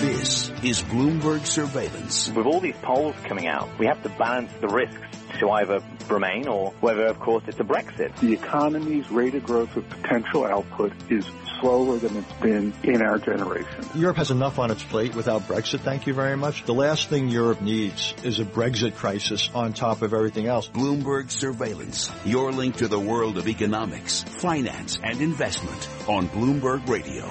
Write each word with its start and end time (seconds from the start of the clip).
This 0.00 0.48
is 0.64 0.82
Bloomberg 0.82 1.44
Surveillance. 1.44 2.30
With 2.30 2.46
all 2.46 2.58
these 2.60 2.74
polls 2.80 3.14
coming 3.24 3.46
out, 3.46 3.68
we 3.78 3.84
have 3.84 4.02
to 4.02 4.08
balance 4.08 4.50
the 4.62 4.68
risks 4.68 4.96
to 5.40 5.50
either 5.50 5.82
remain 6.08 6.48
or 6.48 6.70
whether, 6.80 7.04
of 7.04 7.20
course, 7.20 7.44
it's 7.46 7.60
a 7.60 7.64
Brexit. 7.64 8.16
The 8.18 8.32
economy's 8.32 9.10
rate 9.10 9.34
of 9.34 9.44
growth 9.44 9.76
of 9.76 9.86
potential 9.90 10.46
output 10.46 10.94
is 11.10 11.26
slower 11.60 11.98
than 11.98 12.16
it's 12.16 12.32
been 12.40 12.72
in 12.82 13.02
our 13.02 13.18
generation. 13.18 13.84
Europe 13.94 14.16
has 14.16 14.30
enough 14.30 14.58
on 14.58 14.70
its 14.70 14.82
plate 14.82 15.14
without 15.14 15.42
Brexit, 15.42 15.80
thank 15.80 16.06
you 16.06 16.14
very 16.14 16.34
much. 16.34 16.64
The 16.64 16.72
last 16.72 17.10
thing 17.10 17.28
Europe 17.28 17.60
needs 17.60 18.14
is 18.24 18.40
a 18.40 18.46
Brexit 18.46 18.96
crisis 18.96 19.50
on 19.54 19.74
top 19.74 20.00
of 20.00 20.14
everything 20.14 20.46
else. 20.46 20.66
Bloomberg 20.66 21.30
Surveillance, 21.30 22.10
your 22.24 22.52
link 22.52 22.76
to 22.76 22.88
the 22.88 22.98
world 22.98 23.36
of 23.36 23.48
economics, 23.48 24.22
finance, 24.22 24.98
and 25.04 25.20
investment 25.20 25.88
on 26.08 26.26
Bloomberg 26.30 26.88
Radio. 26.88 27.28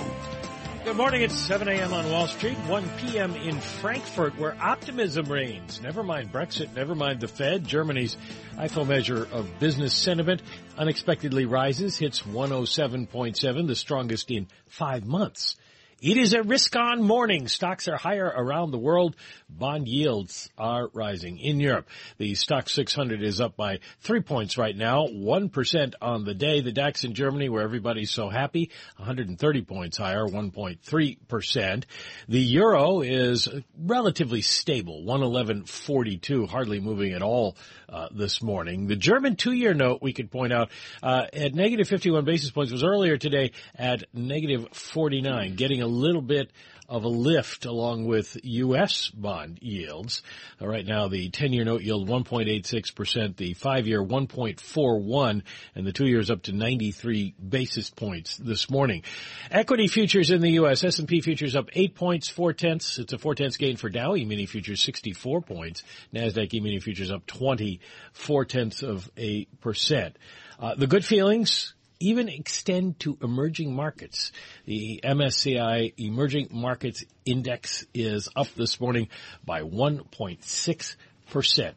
Good 0.89 0.97
morning. 0.97 1.21
It's 1.21 1.35
7 1.35 1.67
a.m. 1.67 1.93
on 1.93 2.09
Wall 2.09 2.25
Street, 2.25 2.57
1 2.57 2.89
p.m. 2.97 3.35
in 3.35 3.61
Frankfurt, 3.61 4.39
where 4.39 4.57
optimism 4.59 5.31
reigns. 5.31 5.79
Never 5.83 6.01
mind 6.01 6.33
Brexit, 6.33 6.73
never 6.73 6.95
mind 6.95 7.19
the 7.19 7.27
Fed. 7.27 7.63
Germany's 7.63 8.17
IFO 8.55 8.87
measure 8.87 9.27
of 9.31 9.59
business 9.59 9.93
sentiment 9.93 10.41
unexpectedly 10.79 11.45
rises, 11.45 11.95
hits 11.95 12.23
107.7, 12.23 13.67
the 13.67 13.75
strongest 13.75 14.31
in 14.31 14.47
five 14.67 15.05
months. 15.05 15.57
It 16.01 16.15
is 16.15 16.33
a 16.33 16.43
risk-on 16.43 17.03
morning. 17.03 17.49
Stocks 17.49 17.89
are 17.89 17.97
higher 17.97 18.25
around 18.25 18.71
the 18.71 18.77
world. 18.77 19.17
Bond 19.49 19.85
yields 19.85 20.49
are 20.57 20.87
rising. 20.93 21.39
In 21.39 21.59
Europe, 21.59 21.89
the 22.17 22.31
Stoxx 22.33 22.69
600 22.69 23.21
is 23.21 23.41
up 23.41 23.57
by 23.57 23.79
three 23.99 24.21
points 24.21 24.57
right 24.57 24.75
now, 24.75 25.07
1% 25.07 25.93
on 26.01 26.23
the 26.23 26.33
day. 26.33 26.61
The 26.61 26.71
DAX 26.71 27.03
in 27.03 27.15
Germany, 27.15 27.49
where 27.49 27.63
everybody's 27.63 28.11
so 28.11 28.29
happy, 28.29 28.71
130 28.95 29.61
points 29.63 29.97
higher, 29.97 30.25
1.3%. 30.25 31.83
The 32.29 32.39
euro 32.39 33.01
is 33.01 33.49
relatively 33.77 34.41
stable, 34.41 35.03
111.42, 35.05 36.47
hardly 36.47 36.79
moving 36.79 37.11
at 37.11 37.21
all 37.21 37.57
uh, 37.89 38.07
this 38.11 38.41
morning. 38.41 38.87
The 38.87 38.95
German 38.95 39.35
two-year 39.35 39.73
note, 39.73 40.01
we 40.01 40.13
could 40.13 40.31
point 40.31 40.53
out, 40.53 40.69
uh, 41.03 41.25
at 41.33 41.55
negative 41.55 41.89
51 41.89 42.23
basis 42.23 42.51
points 42.51 42.71
was 42.71 42.85
earlier 42.85 43.17
today 43.17 43.51
at 43.75 44.05
negative 44.13 44.69
49, 44.71 45.55
getting 45.55 45.81
a 45.81 45.88
little 45.89 46.21
bit 46.21 46.51
of 46.89 47.03
a 47.03 47.07
lift 47.07 47.65
along 47.65 48.05
with 48.05 48.35
U.S. 48.43 49.09
bond 49.09 49.59
yields. 49.61 50.23
Uh, 50.59 50.67
right 50.67 50.85
now, 50.85 51.07
the 51.07 51.29
10-year 51.29 51.63
note 51.63 51.81
yield 51.81 52.09
1.86%, 52.09 53.37
the 53.37 53.53
5-year 53.53 54.03
1.41, 54.03 55.43
and 55.75 55.87
the 55.87 55.93
2 55.93 56.07
years 56.07 56.31
up 56.31 56.41
to 56.43 56.51
93 56.51 57.35
basis 57.47 57.91
points 57.91 58.37
this 58.37 58.71
morning. 58.71 59.03
Equity 59.51 59.87
futures 59.87 60.31
in 60.31 60.41
the 60.41 60.51
U.S. 60.53 60.83
S&P 60.83 61.21
futures 61.21 61.55
up 61.55 61.69
8 61.73 61.93
points, 61.93 62.27
4 62.27 62.53
tenths. 62.53 62.97
It's 62.97 63.13
a 63.13 63.19
4 63.19 63.35
tenths 63.35 63.57
gain 63.57 63.77
for 63.77 63.89
Dow 63.89 64.15
E-mini 64.15 64.47
futures 64.47 64.81
64 64.81 65.41
points. 65.41 65.83
NASDAQ 66.13 66.51
E-mini 66.55 66.79
futures 66.79 67.11
up 67.11 67.25
20, 67.27 67.81
4 68.13 68.45
tenths 68.45 68.81
of 68.81 69.09
a 69.15 69.45
percent. 69.61 70.17
Uh, 70.59 70.73
the 70.75 70.87
good 70.87 71.05
feelings, 71.05 71.75
even 71.99 72.29
extend 72.29 72.99
to 73.01 73.17
emerging 73.21 73.75
markets. 73.75 74.31
The 74.65 75.01
MSCI 75.03 75.93
Emerging 75.97 76.47
Markets 76.51 77.03
Index 77.25 77.85
is 77.93 78.29
up 78.35 78.47
this 78.55 78.79
morning 78.79 79.09
by 79.45 79.63
1.6%. 79.63 80.95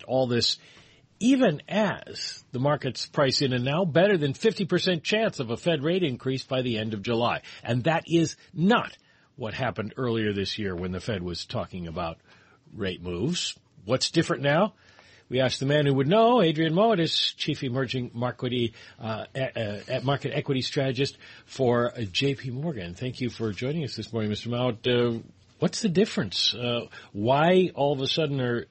All 0.07 0.27
this 0.27 0.59
even 1.19 1.63
as 1.69 2.43
the 2.51 2.59
markets 2.59 3.07
price 3.07 3.43
in 3.43 3.53
a 3.53 3.59
now 3.59 3.85
better 3.85 4.17
than 4.17 4.33
50% 4.33 5.05
chance 5.05 5.39
of 5.39 5.51
a 5.51 5.57
Fed 5.57 5.85
rate 5.85 6.03
increase 6.03 6.45
by 6.45 6.63
the 6.63 6.79
end 6.79 6.95
of 6.95 7.03
July. 7.03 7.43
And 7.63 7.85
that 7.85 8.05
is 8.09 8.35
not 8.53 8.97
what 9.37 9.55
happened 9.55 9.95
earlier 9.97 10.33
this 10.33 10.59
year 10.59 10.75
when 10.75 10.91
the 10.91 11.01
Fed 11.01 11.23
was 11.23 11.47
talking 11.47 11.87
about 11.87 12.19
rate 12.75 13.03
moves. 13.03 13.57
What's 13.85 14.11
different 14.11 14.43
now? 14.43 14.75
We 15.33 15.41
asked 15.41 15.61
the 15.61 15.67
man 15.67 15.87
who 15.87 15.95
would 15.95 16.09
know, 16.09 16.43
Adrian 16.43 16.75
Mowat 16.75 17.01
is 17.01 17.15
Chief 17.17 17.65
Emerging 17.65 18.11
Market, 18.13 18.75
uh, 19.01 19.25
at 19.35 20.05
Market 20.05 20.33
Equity 20.35 20.61
Strategist 20.61 21.17
for 21.47 21.91
uh, 21.97 22.03
J.P. 22.03 22.51
Morgan. 22.51 22.93
Thank 22.93 23.23
you 23.23 23.31
for 23.31 23.51
joining 23.51 23.83
us 23.83 23.97
this 23.97 24.13
morning, 24.13 24.31
Mr. 24.31 24.49
Mowat. 24.49 24.87
Uh, 24.87 25.21
what's 25.63 25.81
the 25.81 25.89
difference? 25.89 26.55
Uh, 26.55 26.87
why 27.13 27.71
all 27.77 27.93
of 27.93 28.01
a 28.01 28.07
sudden 28.09 28.41
are, 28.41 28.67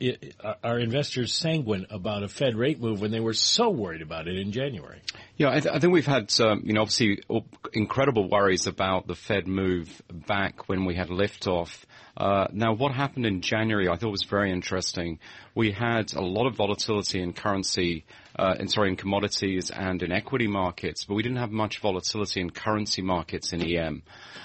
are 0.62 0.78
investors 0.78 1.34
sanguine 1.34 1.86
about 1.90 2.22
a 2.22 2.28
Fed 2.28 2.58
rate 2.58 2.82
move 2.82 3.00
when 3.00 3.12
they 3.12 3.22
were 3.22 3.34
so 3.34 3.70
worried 3.70 4.02
about 4.02 4.28
it 4.28 4.38
in 4.38 4.52
January? 4.52 5.02
Yeah, 5.38 5.52
I, 5.52 5.60
th- 5.62 5.74
I 5.74 5.80
think 5.80 5.94
we've 5.94 6.06
had, 6.06 6.30
um, 6.42 6.64
you 6.66 6.74
know, 6.74 6.82
obviously 6.82 7.24
incredible 7.72 8.30
worries 8.30 8.68
about 8.68 9.08
the 9.08 9.16
Fed 9.16 9.48
move 9.48 10.02
back 10.12 10.68
when 10.68 10.84
we 10.84 10.94
had 10.94 11.08
liftoff. 11.08 11.86
Uh, 12.18 12.48
now, 12.52 12.74
what 12.74 12.92
happened 12.92 13.26
in 13.26 13.42
January 13.42 13.88
I 13.88 13.96
thought 13.96 14.12
was 14.12 14.24
very 14.24 14.52
interesting. 14.52 15.20
We 15.56 15.72
had 15.72 16.14
a 16.14 16.22
lot 16.22 16.46
of 16.46 16.56
volatility 16.56 17.22
in 17.22 17.32
currency, 17.34 18.06
uh, 18.38 18.56
in, 18.60 18.68
sorry, 18.68 18.90
in 18.90 18.98
commodities 18.98 19.72
and 19.72 20.04
in 20.04 20.12
equity 20.12 20.48
markets, 20.48 21.06
but 21.06 21.14
we 21.14 21.24
didn't 21.24 21.38
have 21.38 21.52
much 21.52 21.80
volatility 21.80 22.42
in 22.42 22.50
currency 22.50 23.02
markets 23.02 23.54
in 23.54 23.62
EM. 23.62 24.04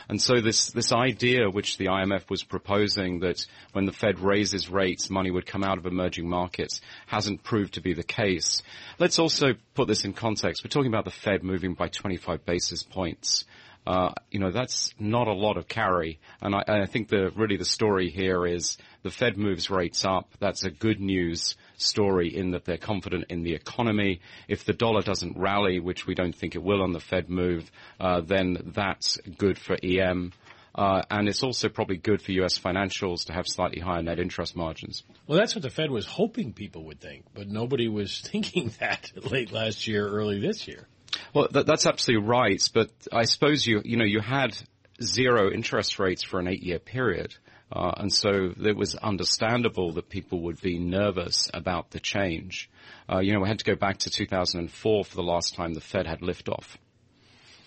And 0.08 0.22
so 0.22 0.40
this, 0.40 0.68
this 0.68 0.92
idea 0.92 1.50
which 1.50 1.78
the 1.78 1.86
IMF 1.86 2.30
was 2.30 2.35
proposing 2.42 3.20
that 3.20 3.46
when 3.72 3.86
the 3.86 3.92
Fed 3.92 4.18
raises 4.18 4.68
rates, 4.68 5.10
money 5.10 5.30
would 5.30 5.46
come 5.46 5.62
out 5.62 5.78
of 5.78 5.86
emerging 5.86 6.28
markets 6.28 6.80
hasn't 7.06 7.42
proved 7.42 7.74
to 7.74 7.80
be 7.80 7.94
the 7.94 8.02
case. 8.02 8.62
Let's 8.98 9.18
also 9.18 9.54
put 9.74 9.88
this 9.88 10.04
in 10.04 10.12
context. 10.12 10.64
We're 10.64 10.68
talking 10.68 10.92
about 10.92 11.04
the 11.04 11.10
Fed 11.10 11.42
moving 11.42 11.74
by 11.74 11.88
25 11.88 12.44
basis 12.44 12.82
points. 12.82 13.44
Uh, 13.86 14.12
you 14.32 14.40
know, 14.40 14.50
that's 14.50 14.92
not 14.98 15.28
a 15.28 15.32
lot 15.32 15.56
of 15.56 15.68
carry. 15.68 16.18
And 16.42 16.56
I, 16.56 16.64
I, 16.66 16.86
think 16.86 17.08
the, 17.08 17.30
really 17.36 17.56
the 17.56 17.64
story 17.64 18.10
here 18.10 18.44
is 18.44 18.78
the 19.04 19.12
Fed 19.12 19.36
moves 19.36 19.70
rates 19.70 20.04
up. 20.04 20.28
That's 20.40 20.64
a 20.64 20.70
good 20.70 21.00
news 21.00 21.54
story 21.76 22.36
in 22.36 22.50
that 22.50 22.64
they're 22.64 22.78
confident 22.78 23.26
in 23.28 23.44
the 23.44 23.54
economy. 23.54 24.20
If 24.48 24.64
the 24.64 24.72
dollar 24.72 25.02
doesn't 25.02 25.38
rally, 25.38 25.78
which 25.78 26.04
we 26.04 26.16
don't 26.16 26.34
think 26.34 26.56
it 26.56 26.64
will 26.64 26.82
on 26.82 26.92
the 26.92 27.00
Fed 27.00 27.30
move, 27.30 27.70
uh, 28.00 28.22
then 28.22 28.72
that's 28.74 29.18
good 29.38 29.56
for 29.56 29.76
EM. 29.80 30.32
Uh, 30.76 31.02
and 31.10 31.26
it's 31.26 31.42
also 31.42 31.70
probably 31.70 31.96
good 31.96 32.20
for 32.20 32.32
U.S. 32.32 32.58
financials 32.58 33.24
to 33.24 33.32
have 33.32 33.46
slightly 33.48 33.80
higher 33.80 34.02
net 34.02 34.20
interest 34.20 34.54
margins. 34.54 35.02
Well, 35.26 35.38
that's 35.38 35.54
what 35.54 35.62
the 35.62 35.70
Fed 35.70 35.90
was 35.90 36.06
hoping 36.06 36.52
people 36.52 36.84
would 36.84 37.00
think, 37.00 37.24
but 37.32 37.48
nobody 37.48 37.88
was 37.88 38.20
thinking 38.24 38.70
that 38.78 39.10
late 39.30 39.52
last 39.52 39.86
year, 39.86 40.06
early 40.06 40.38
this 40.38 40.68
year. 40.68 40.86
Well, 41.32 41.48
that, 41.50 41.64
that's 41.66 41.86
absolutely 41.86 42.28
right. 42.28 42.62
But 42.74 42.90
I 43.10 43.24
suppose 43.24 43.66
you, 43.66 43.80
you 43.84 43.96
know, 43.96 44.04
you 44.04 44.20
had 44.20 44.54
zero 45.02 45.50
interest 45.50 45.98
rates 45.98 46.22
for 46.22 46.40
an 46.40 46.48
eight-year 46.48 46.78
period. 46.78 47.34
Uh, 47.72 47.92
and 47.96 48.12
so 48.12 48.52
it 48.62 48.76
was 48.76 48.94
understandable 48.94 49.92
that 49.92 50.08
people 50.08 50.42
would 50.42 50.60
be 50.60 50.78
nervous 50.78 51.50
about 51.54 51.90
the 51.90 51.98
change. 51.98 52.70
Uh, 53.10 53.18
you 53.18 53.32
know, 53.32 53.40
we 53.40 53.48
had 53.48 53.58
to 53.58 53.64
go 53.64 53.74
back 53.74 53.98
to 53.98 54.10
2004 54.10 55.04
for 55.04 55.16
the 55.16 55.22
last 55.22 55.54
time 55.54 55.74
the 55.74 55.80
Fed 55.80 56.06
had 56.06 56.20
liftoff. 56.20 56.76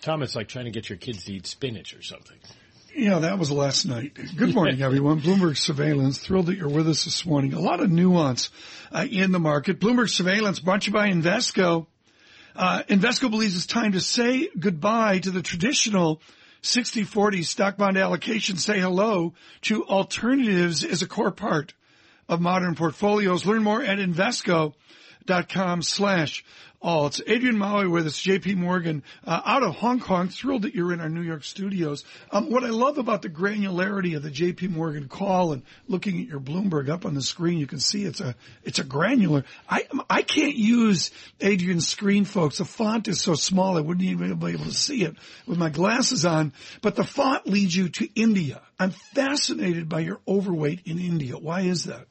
Tom, 0.00 0.22
it's 0.22 0.34
like 0.34 0.48
trying 0.48 0.64
to 0.64 0.70
get 0.70 0.88
your 0.88 0.96
kids 0.96 1.24
to 1.24 1.34
eat 1.34 1.46
spinach 1.46 1.94
or 1.94 2.02
something. 2.02 2.38
Yeah, 2.94 3.20
that 3.20 3.38
was 3.38 3.50
last 3.50 3.86
night. 3.86 4.18
Good 4.36 4.54
morning, 4.54 4.82
everyone. 4.82 5.20
Bloomberg 5.20 5.56
Surveillance. 5.56 6.18
Thrilled 6.18 6.46
that 6.46 6.56
you're 6.56 6.68
with 6.68 6.88
us 6.88 7.04
this 7.04 7.24
morning. 7.24 7.52
A 7.52 7.60
lot 7.60 7.80
of 7.80 7.90
nuance 7.90 8.50
uh, 8.90 9.06
in 9.08 9.32
the 9.32 9.38
market. 9.38 9.78
Bloomberg 9.78 10.08
Surveillance 10.08 10.58
brought 10.58 10.82
to 10.82 10.86
you 10.88 10.92
by 10.92 11.08
Invesco. 11.08 11.86
Uh, 12.56 12.82
Invesco 12.88 13.30
believes 13.30 13.54
it's 13.54 13.66
time 13.66 13.92
to 13.92 14.00
say 14.00 14.48
goodbye 14.58 15.20
to 15.20 15.30
the 15.30 15.42
traditional 15.42 16.20
60-40 16.62 17.44
stock 17.44 17.76
bond 17.76 17.96
allocation. 17.96 18.56
Say 18.56 18.80
hello 18.80 19.34
to 19.62 19.86
alternatives 19.86 20.84
as 20.84 21.02
a 21.02 21.06
core 21.06 21.30
part 21.30 21.74
of 22.28 22.40
modern 22.40 22.74
portfolios. 22.74 23.46
Learn 23.46 23.62
more 23.62 23.82
at 23.82 23.98
Invesco.com 25.30 25.82
slash 25.82 26.44
all. 26.82 27.06
It's 27.06 27.20
Adrian 27.26 27.58
Mowat 27.58 27.90
with 27.90 28.06
us, 28.06 28.20
JP 28.20 28.56
Morgan, 28.56 29.02
uh, 29.26 29.40
out 29.44 29.62
of 29.62 29.76
Hong 29.76 30.00
Kong. 30.00 30.28
Thrilled 30.28 30.62
that 30.62 30.74
you're 30.74 30.92
in 30.92 31.00
our 31.00 31.10
New 31.10 31.20
York 31.20 31.44
studios. 31.44 32.04
Um, 32.32 32.50
what 32.50 32.64
I 32.64 32.70
love 32.70 32.96
about 32.96 33.20
the 33.20 33.28
granularity 33.28 34.16
of 34.16 34.22
the 34.22 34.30
JP 34.30 34.70
Morgan 34.70 35.06
call 35.06 35.52
and 35.52 35.62
looking 35.88 36.20
at 36.20 36.26
your 36.26 36.40
Bloomberg 36.40 36.88
up 36.88 37.04
on 37.04 37.14
the 37.14 37.22
screen, 37.22 37.58
you 37.58 37.66
can 37.66 37.80
see 37.80 38.04
it's 38.04 38.20
a, 38.20 38.34
it's 38.64 38.78
a 38.78 38.84
granular. 38.84 39.44
I, 39.68 39.86
I 40.08 40.22
can't 40.22 40.56
use 40.56 41.10
Adrian's 41.40 41.86
screen, 41.86 42.24
folks. 42.24 42.58
The 42.58 42.64
font 42.64 43.08
is 43.08 43.20
so 43.20 43.34
small 43.34 43.76
I 43.76 43.82
wouldn't 43.82 44.06
even 44.06 44.34
be 44.38 44.52
able 44.52 44.64
to 44.64 44.72
see 44.72 45.04
it 45.04 45.16
with 45.46 45.58
my 45.58 45.68
glasses 45.68 46.24
on, 46.24 46.54
but 46.80 46.96
the 46.96 47.04
font 47.04 47.46
leads 47.46 47.76
you 47.76 47.90
to 47.90 48.08
India. 48.14 48.62
I'm 48.78 48.92
fascinated 49.14 49.88
by 49.88 50.00
your 50.00 50.20
overweight 50.26 50.86
in 50.86 50.98
India. 50.98 51.36
Why 51.36 51.60
is 51.60 51.84
that? 51.84 52.06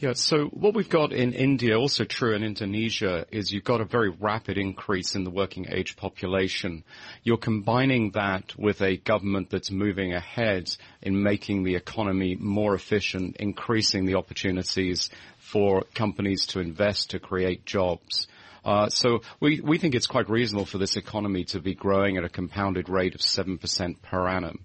Yeah, 0.00 0.12
so 0.12 0.44
what 0.44 0.74
we've 0.74 0.88
got 0.88 1.12
in 1.12 1.32
India, 1.32 1.76
also 1.76 2.04
true 2.04 2.32
in 2.36 2.44
Indonesia, 2.44 3.26
is 3.32 3.50
you've 3.50 3.64
got 3.64 3.80
a 3.80 3.84
very 3.84 4.10
rapid 4.10 4.56
increase 4.56 5.16
in 5.16 5.24
the 5.24 5.30
working 5.30 5.66
age 5.68 5.96
population. 5.96 6.84
You're 7.24 7.36
combining 7.36 8.12
that 8.12 8.56
with 8.56 8.80
a 8.80 8.96
government 8.98 9.50
that's 9.50 9.72
moving 9.72 10.14
ahead 10.14 10.70
in 11.02 11.20
making 11.20 11.64
the 11.64 11.74
economy 11.74 12.36
more 12.38 12.76
efficient, 12.76 13.38
increasing 13.38 14.06
the 14.06 14.14
opportunities 14.14 15.10
for 15.40 15.82
companies 15.96 16.46
to 16.48 16.60
invest, 16.60 17.10
to 17.10 17.18
create 17.18 17.66
jobs. 17.66 18.28
Uh, 18.64 18.88
so 18.90 19.22
we, 19.40 19.60
we 19.60 19.78
think 19.78 19.96
it's 19.96 20.06
quite 20.06 20.30
reasonable 20.30 20.66
for 20.66 20.78
this 20.78 20.96
economy 20.96 21.42
to 21.46 21.58
be 21.58 21.74
growing 21.74 22.16
at 22.16 22.24
a 22.24 22.28
compounded 22.28 22.88
rate 22.88 23.16
of 23.16 23.20
7% 23.20 24.00
per 24.00 24.28
annum 24.28 24.64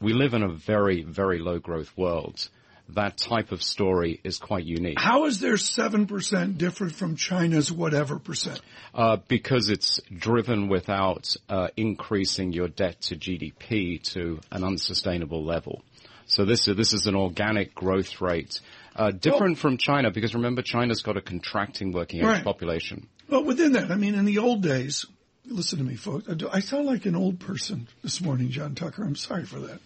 we 0.00 0.12
live 0.12 0.34
in 0.34 0.42
a 0.42 0.48
very, 0.48 1.02
very 1.02 1.38
low 1.38 1.58
growth 1.58 1.96
world. 1.96 2.48
That 2.90 3.16
type 3.16 3.50
of 3.50 3.62
story 3.62 4.20
is 4.24 4.38
quite 4.38 4.64
unique. 4.64 5.00
How 5.00 5.24
is 5.24 5.40
their 5.40 5.54
7% 5.54 6.58
different 6.58 6.94
from 6.94 7.16
China's 7.16 7.72
whatever 7.72 8.18
percent? 8.18 8.60
Uh, 8.94 9.16
because 9.26 9.70
it's 9.70 10.00
driven 10.14 10.68
without 10.68 11.34
uh, 11.48 11.68
increasing 11.76 12.52
your 12.52 12.68
debt 12.68 13.00
to 13.02 13.16
GDP 13.16 14.02
to 14.12 14.38
an 14.52 14.64
unsustainable 14.64 15.44
level. 15.44 15.82
So 16.26 16.44
this 16.44 16.68
is, 16.68 16.76
this 16.76 16.92
is 16.92 17.06
an 17.06 17.16
organic 17.16 17.74
growth 17.74 18.20
rate, 18.20 18.60
uh, 18.96 19.10
different 19.10 19.56
well, 19.56 19.62
from 19.62 19.76
China 19.78 20.10
because 20.10 20.34
remember 20.34 20.62
China's 20.62 21.02
got 21.02 21.16
a 21.16 21.20
contracting 21.20 21.92
working 21.92 22.20
age 22.20 22.26
right. 22.26 22.44
population. 22.44 23.08
Well, 23.28 23.44
within 23.44 23.72
that, 23.72 23.90
I 23.90 23.96
mean, 23.96 24.14
in 24.14 24.24
the 24.24 24.38
old 24.38 24.62
days, 24.62 25.06
listen 25.46 25.78
to 25.78 25.84
me, 25.84 25.96
folks. 25.96 26.28
I 26.52 26.60
sound 26.60 26.86
like 26.86 27.06
an 27.06 27.16
old 27.16 27.40
person 27.40 27.88
this 28.02 28.20
morning, 28.20 28.50
John 28.50 28.74
Tucker. 28.74 29.02
I'm 29.02 29.16
sorry 29.16 29.44
for 29.44 29.58
that. 29.60 29.80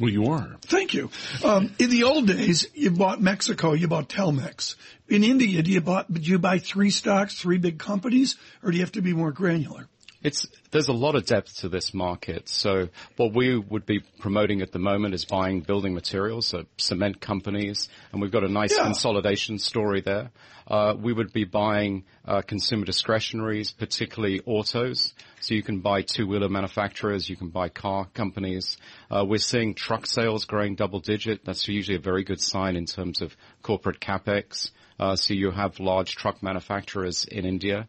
Well, 0.00 0.10
you 0.10 0.26
are. 0.26 0.56
Thank 0.62 0.94
you. 0.94 1.10
Um, 1.44 1.74
in 1.78 1.90
the 1.90 2.04
old 2.04 2.28
days, 2.28 2.68
you 2.74 2.90
bought 2.90 3.20
Mexico, 3.20 3.72
you 3.72 3.88
bought 3.88 4.08
Telmex. 4.08 4.76
In 5.08 5.24
India, 5.24 5.62
do 5.62 5.70
you 5.70 5.80
bought, 5.80 6.12
do 6.12 6.20
you 6.20 6.38
buy 6.38 6.58
three 6.58 6.90
stocks, 6.90 7.34
three 7.34 7.58
big 7.58 7.78
companies, 7.78 8.36
or 8.62 8.70
do 8.70 8.76
you 8.76 8.82
have 8.82 8.92
to 8.92 9.02
be 9.02 9.12
more 9.12 9.32
granular? 9.32 9.88
It's, 10.22 10.48
there's 10.72 10.88
a 10.88 10.92
lot 10.92 11.14
of 11.14 11.26
depth 11.26 11.58
to 11.58 11.68
this 11.68 11.94
market. 11.94 12.48
So 12.48 12.88
what 13.16 13.34
we 13.34 13.56
would 13.56 13.86
be 13.86 14.00
promoting 14.18 14.62
at 14.62 14.72
the 14.72 14.78
moment 14.78 15.14
is 15.14 15.24
buying 15.24 15.60
building 15.60 15.94
materials, 15.94 16.46
so 16.46 16.64
cement 16.76 17.20
companies, 17.20 17.88
and 18.12 18.20
we've 18.20 18.32
got 18.32 18.42
a 18.42 18.48
nice 18.48 18.76
yeah. 18.76 18.84
consolidation 18.84 19.58
story 19.58 20.00
there. 20.00 20.30
Uh, 20.66 20.94
we 21.00 21.12
would 21.12 21.32
be 21.32 21.44
buying 21.44 22.04
uh, 22.26 22.42
consumer 22.42 22.84
discretionaries, 22.84 23.72
particularly 23.72 24.40
autos. 24.44 25.14
So 25.40 25.54
you 25.54 25.62
can 25.62 25.80
buy 25.80 26.02
two-wheeler 26.02 26.48
manufacturers, 26.48 27.28
you 27.28 27.36
can 27.36 27.48
buy 27.48 27.68
car 27.68 28.06
companies. 28.12 28.76
Uh, 29.10 29.24
we're 29.26 29.38
seeing 29.38 29.74
truck 29.74 30.06
sales 30.06 30.44
growing 30.44 30.74
double 30.74 31.00
digit. 31.00 31.44
That's 31.44 31.66
usually 31.68 31.96
a 31.96 32.00
very 32.00 32.24
good 32.24 32.40
sign 32.40 32.76
in 32.76 32.86
terms 32.86 33.22
of 33.22 33.34
corporate 33.62 34.00
capex. 34.00 34.70
Uh, 35.00 35.14
so 35.14 35.32
you 35.32 35.52
have 35.52 35.78
large 35.78 36.16
truck 36.16 36.42
manufacturers 36.42 37.24
in 37.24 37.46
India. 37.46 37.88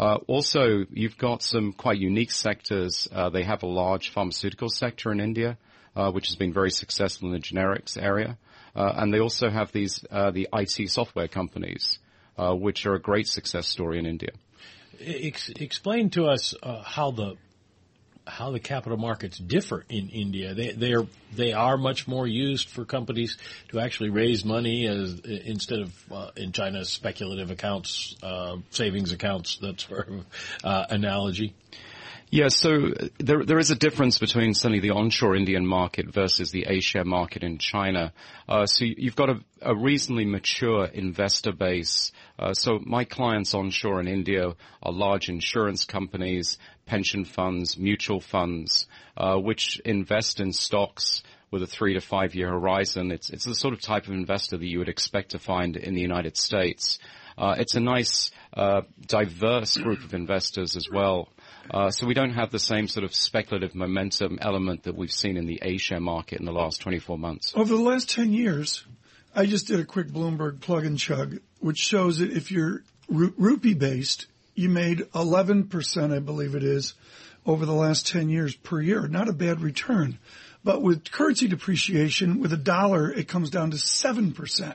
Uh, 0.00 0.16
also, 0.28 0.86
you've 0.90 1.18
got 1.18 1.42
some 1.42 1.74
quite 1.74 1.98
unique 1.98 2.30
sectors. 2.30 3.06
Uh, 3.12 3.28
they 3.28 3.42
have 3.42 3.62
a 3.62 3.66
large 3.66 4.08
pharmaceutical 4.08 4.70
sector 4.70 5.12
in 5.12 5.20
India, 5.20 5.58
uh, 5.94 6.10
which 6.10 6.28
has 6.28 6.36
been 6.36 6.54
very 6.54 6.70
successful 6.70 7.28
in 7.28 7.34
the 7.34 7.38
generics 7.38 8.02
area. 8.02 8.38
Uh, 8.74 8.94
and 8.96 9.12
they 9.12 9.20
also 9.20 9.50
have 9.50 9.72
these, 9.72 10.02
uh, 10.10 10.30
the 10.30 10.48
IT 10.54 10.88
software 10.88 11.28
companies, 11.28 11.98
uh, 12.38 12.54
which 12.54 12.86
are 12.86 12.94
a 12.94 13.00
great 13.00 13.28
success 13.28 13.68
story 13.68 13.98
in 13.98 14.06
India. 14.06 14.30
Ex- 14.98 15.50
explain 15.50 16.08
to 16.08 16.24
us 16.24 16.54
how 16.82 17.10
the 17.10 17.36
how 18.30 18.50
the 18.50 18.60
capital 18.60 18.96
markets 18.96 19.38
differ 19.38 19.84
in 19.88 20.08
India. 20.08 20.54
They 20.54 20.72
they 20.72 20.92
are 20.94 21.06
they 21.34 21.52
are 21.52 21.76
much 21.76 22.08
more 22.08 22.26
used 22.26 22.70
for 22.70 22.84
companies 22.84 23.36
to 23.68 23.80
actually 23.80 24.10
raise 24.10 24.44
money 24.44 24.86
as 24.86 25.20
instead 25.20 25.80
of 25.80 26.12
uh, 26.12 26.30
in 26.36 26.52
China 26.52 26.84
speculative 26.84 27.50
accounts, 27.50 28.16
uh, 28.22 28.56
savings 28.70 29.12
accounts. 29.12 29.58
That 29.58 29.80
sort 29.80 30.08
of 30.08 30.26
uh, 30.64 30.86
analogy. 30.90 31.54
Yeah, 32.32 32.46
so 32.46 32.92
there 33.18 33.44
there 33.44 33.58
is 33.58 33.72
a 33.72 33.74
difference 33.74 34.20
between 34.20 34.54
certainly 34.54 34.78
the 34.78 34.90
onshore 34.90 35.34
Indian 35.34 35.66
market 35.66 36.14
versus 36.14 36.52
the 36.52 36.64
A-share 36.68 37.04
market 37.04 37.42
in 37.42 37.58
China. 37.58 38.12
Uh, 38.48 38.66
so 38.66 38.84
you've 38.84 39.16
got 39.16 39.30
a, 39.30 39.40
a, 39.60 39.74
reasonably 39.74 40.26
mature 40.26 40.84
investor 40.84 41.50
base. 41.50 42.12
Uh, 42.38 42.54
so 42.54 42.78
my 42.80 43.02
clients 43.02 43.52
onshore 43.52 43.98
in 43.98 44.06
India 44.06 44.54
are 44.80 44.92
large 44.92 45.28
insurance 45.28 45.84
companies, 45.84 46.56
pension 46.90 47.24
funds, 47.24 47.78
mutual 47.78 48.18
funds, 48.18 48.88
uh, 49.16 49.36
which 49.36 49.80
invest 49.84 50.40
in 50.40 50.52
stocks 50.52 51.22
with 51.52 51.62
a 51.62 51.66
three 51.66 51.94
to 51.94 52.00
five 52.00 52.34
year 52.34 52.48
horizon. 52.48 53.12
It's 53.12 53.30
it's 53.30 53.44
the 53.44 53.54
sort 53.54 53.74
of 53.74 53.80
type 53.80 54.08
of 54.08 54.12
investor 54.12 54.58
that 54.58 54.66
you 54.66 54.80
would 54.80 54.88
expect 54.88 55.30
to 55.30 55.38
find 55.38 55.76
in 55.76 55.94
the 55.94 56.00
United 56.00 56.36
States. 56.36 56.98
Uh, 57.38 57.54
it's 57.58 57.76
a 57.76 57.80
nice, 57.80 58.32
uh, 58.54 58.82
diverse 59.06 59.76
group 59.76 60.02
of 60.02 60.14
investors 60.14 60.74
as 60.74 60.90
well. 60.90 61.28
Uh, 61.70 61.90
so 61.90 62.08
we 62.08 62.12
don't 62.12 62.34
have 62.34 62.50
the 62.50 62.58
same 62.58 62.88
sort 62.88 63.04
of 63.04 63.14
speculative 63.14 63.72
momentum 63.74 64.38
element 64.42 64.82
that 64.82 64.96
we've 64.96 65.12
seen 65.12 65.36
in 65.36 65.46
the 65.46 65.60
A-share 65.62 66.00
market 66.00 66.40
in 66.40 66.44
the 66.44 66.52
last 66.52 66.80
24 66.80 67.16
months. 67.16 67.52
Over 67.54 67.76
the 67.76 67.82
last 67.82 68.10
10 68.10 68.32
years, 68.32 68.84
I 69.34 69.46
just 69.46 69.68
did 69.68 69.78
a 69.78 69.84
quick 69.84 70.08
Bloomberg 70.08 70.60
plug 70.60 70.84
and 70.84 70.98
chug, 70.98 71.38
which 71.60 71.78
shows 71.78 72.18
that 72.18 72.32
if 72.32 72.50
you're 72.50 72.82
rupee 73.08 73.74
based, 73.74 74.26
you 74.54 74.68
made 74.68 74.98
11%, 75.14 76.14
I 76.14 76.18
believe 76.18 76.54
it 76.54 76.64
is, 76.64 76.94
over 77.46 77.64
the 77.64 77.72
last 77.72 78.06
10 78.08 78.28
years 78.28 78.54
per 78.54 78.80
year. 78.80 79.06
Not 79.08 79.28
a 79.28 79.32
bad 79.32 79.60
return. 79.60 80.18
But 80.62 80.82
with 80.82 81.10
currency 81.10 81.48
depreciation, 81.48 82.40
with 82.40 82.52
a 82.52 82.58
dollar, 82.58 83.10
it 83.10 83.28
comes 83.28 83.50
down 83.50 83.70
to 83.70 83.76
7%. 83.76 84.74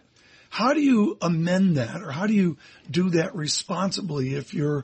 How 0.50 0.74
do 0.74 0.82
you 0.82 1.18
amend 1.22 1.78
that 1.78 2.02
or 2.02 2.12
how 2.12 2.28
do 2.28 2.34
you 2.34 2.58
do 2.90 3.10
that 3.12 3.36
responsibly 3.36 4.36
if 4.36 4.54
you're 4.54 4.84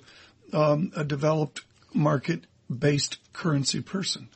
um, 0.54 0.92
a 0.96 1.04
developed 1.04 1.62
market 1.94 2.46
based 2.70 3.18
currency 3.34 3.82
person? 3.82 4.28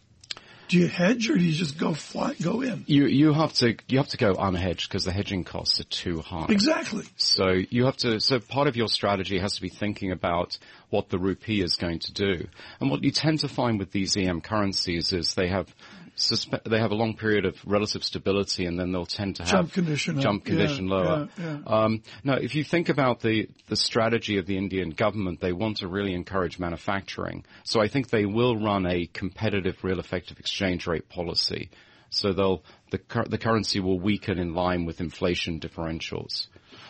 Do 0.67 0.77
you 0.79 0.87
hedge 0.87 1.29
or 1.29 1.37
do 1.37 1.43
you 1.43 1.53
just 1.53 1.77
go 1.77 1.93
fly, 1.93 2.33
go 2.41 2.61
in? 2.61 2.83
You 2.87 3.05
you 3.05 3.33
have 3.33 3.53
to 3.53 3.75
you 3.87 3.97
have 3.99 4.07
to 4.09 4.17
go 4.17 4.33
unhedged 4.35 4.87
because 4.87 5.05
the 5.05 5.11
hedging 5.11 5.43
costs 5.43 5.79
are 5.79 5.85
too 5.85 6.21
high. 6.21 6.47
Exactly. 6.49 7.05
So 7.17 7.49
you 7.69 7.85
have 7.85 7.97
to 7.97 8.19
so 8.19 8.39
part 8.39 8.67
of 8.67 8.75
your 8.75 8.87
strategy 8.87 9.39
has 9.39 9.55
to 9.55 9.61
be 9.61 9.69
thinking 9.69 10.11
about 10.11 10.57
what 10.89 11.09
the 11.09 11.19
rupee 11.19 11.61
is 11.61 11.75
going 11.75 11.99
to 11.99 12.13
do. 12.13 12.47
And 12.79 12.89
what 12.89 13.03
you 13.03 13.11
tend 13.11 13.39
to 13.39 13.47
find 13.47 13.79
with 13.79 13.91
these 13.91 14.17
EM 14.17 14.41
currencies 14.41 15.13
is 15.13 15.33
they 15.33 15.49
have 15.49 15.73
suspe- 16.15 16.63
they 16.63 16.79
have 16.79 16.91
a 16.91 16.95
long 16.95 17.15
period 17.15 17.45
of 17.45 17.55
relative 17.65 18.03
stability, 18.03 18.65
and 18.65 18.79
then 18.79 18.91
they'll 18.91 19.05
tend 19.05 19.37
to 19.37 19.43
have 19.43 19.51
jump 19.51 19.73
condition, 19.73 20.21
jump 20.21 20.45
condition 20.45 20.87
yeah, 20.87 20.93
lower. 20.93 21.29
Yeah, 21.37 21.45
yeah. 21.45 21.59
Um, 21.65 22.03
now, 22.23 22.35
if 22.35 22.55
you 22.55 22.63
think 22.63 22.89
about 22.89 23.21
the 23.21 23.49
the 23.67 23.75
strategy 23.75 24.37
of 24.37 24.45
the 24.45 24.57
Indian 24.57 24.91
government, 24.91 25.39
they 25.41 25.53
want 25.53 25.77
to 25.77 25.87
really 25.87 26.13
encourage 26.13 26.59
manufacturing. 26.59 27.45
So 27.63 27.81
I 27.81 27.87
think 27.87 28.09
they 28.09 28.25
will 28.25 28.57
run 28.57 28.85
a 28.85 29.07
competitive 29.07 29.83
real 29.83 29.99
effective 29.99 30.39
exchange 30.39 30.87
rate 30.87 31.09
policy. 31.09 31.69
So 32.09 32.33
they'll 32.33 32.63
the 32.91 32.99
the 33.27 33.37
currency 33.37 33.79
will 33.79 33.99
weaken 33.99 34.39
in 34.39 34.53
line 34.53 34.85
with 34.85 35.01
inflation 35.01 35.59
differentials. 35.59 36.47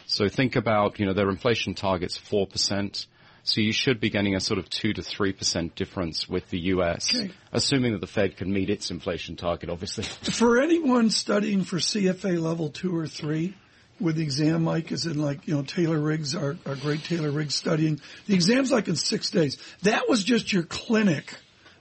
So 0.07 0.29
think 0.29 0.55
about, 0.55 0.99
you 0.99 1.05
know, 1.05 1.13
their 1.13 1.29
inflation 1.29 1.73
target's 1.73 2.17
4%. 2.17 3.07
So 3.45 3.61
you 3.61 3.73
should 3.73 3.99
be 3.99 4.09
getting 4.09 4.35
a 4.35 4.39
sort 4.39 4.57
of 4.57 4.67
2 4.69 4.93
to 4.93 5.01
3% 5.01 5.75
difference 5.75 6.27
with 6.27 6.49
the 6.49 6.59
US, 6.71 7.15
okay. 7.15 7.31
assuming 7.53 7.91
that 7.91 8.01
the 8.01 8.07
Fed 8.07 8.37
can 8.37 8.51
meet 8.51 8.71
its 8.71 8.89
inflation 8.89 9.35
target, 9.35 9.69
obviously. 9.69 10.03
For 10.33 10.59
anyone 10.59 11.11
studying 11.11 11.63
for 11.63 11.77
CFA 11.77 12.41
level 12.41 12.69
2 12.69 12.97
or 12.97 13.05
3, 13.07 13.53
with 13.99 14.15
the 14.15 14.23
exam, 14.23 14.63
Mike, 14.63 14.91
is 14.91 15.05
in 15.05 15.21
like, 15.21 15.47
you 15.47 15.55
know, 15.55 15.61
Taylor 15.61 15.99
Riggs, 15.99 16.35
our, 16.35 16.57
our 16.65 16.75
great 16.75 17.03
Taylor 17.03 17.29
Riggs 17.29 17.53
studying. 17.53 18.01
The 18.25 18.33
exam's 18.33 18.71
like 18.71 18.87
in 18.87 18.95
six 18.95 19.29
days. 19.29 19.57
That 19.83 20.09
was 20.09 20.23
just 20.23 20.51
your 20.51 20.63
clinic 20.63 21.35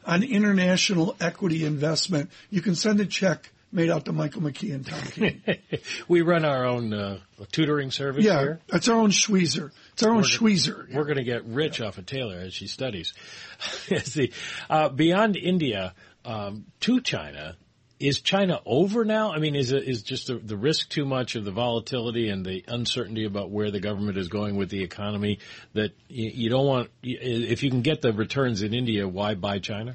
on 0.05 0.23
international 0.23 1.17
equity 1.19 1.65
investment. 1.65 2.31
You 2.51 2.61
can 2.61 2.75
send 2.75 3.01
a 3.01 3.07
check 3.07 3.51
made 3.73 3.91
out 3.91 4.05
to 4.05 4.13
Michael 4.13 4.43
McKee 4.43 4.75
and 4.75 4.87
Tom 4.87 5.01
Keene. 5.01 5.43
we 6.09 6.23
run 6.23 6.45
our 6.45 6.65
own 6.65 6.93
uh, 6.93 7.19
tutoring 7.51 7.91
service 7.91 8.25
yeah, 8.25 8.41
here. 8.41 8.61
it's 8.69 8.89
our 8.89 8.97
own 8.97 9.11
Schweser. 9.11 9.73
It's 9.95 10.03
our 10.03 10.11
own 10.11 10.25
Schweser. 10.25 10.93
We're 10.93 11.05
going 11.05 11.19
to 11.19 11.25
get 11.25 11.45
rich 11.45 11.79
yeah. 11.79 11.87
off 11.87 11.99
of 11.99 12.07
Taylor 12.07 12.39
as 12.39 12.53
she 12.53 12.67
studies. 12.67 13.15
See, 14.03 14.33
uh, 14.69 14.89
beyond 14.89 15.37
India 15.37 15.95
um, 16.25 16.65
to 16.81 17.01
China, 17.01 17.57
is 18.01 18.21
China 18.21 18.61
over 18.67 19.05
now? 19.05 19.33
I 19.33 19.39
mean, 19.39 19.55
is 19.55 19.71
it, 19.71 19.85
is 19.85 20.03
just 20.03 20.27
the, 20.27 20.35
the, 20.35 20.57
risk 20.57 20.89
too 20.89 21.05
much 21.05 21.37
of 21.37 21.45
the 21.45 21.53
volatility 21.53 22.29
and 22.29 22.45
the 22.45 22.65
uncertainty 22.67 23.25
about 23.25 23.51
where 23.51 23.71
the 23.71 23.79
government 23.79 24.19
is 24.19 24.27
going 24.27 24.57
with 24.57 24.69
the 24.69 24.83
economy 24.83 25.39
that 25.75 25.93
you, 26.09 26.31
you 26.35 26.51
don't 26.51 26.67
want? 26.67 26.91
If 27.05 27.63
you 27.63 27.71
can 27.71 27.83
get 27.83 28.03
the 28.03 28.13
returns 28.13 28.63
in 28.63 28.75
India, 28.75 29.07
why 29.07 29.37
buy 29.37 29.61
China? 29.61 29.95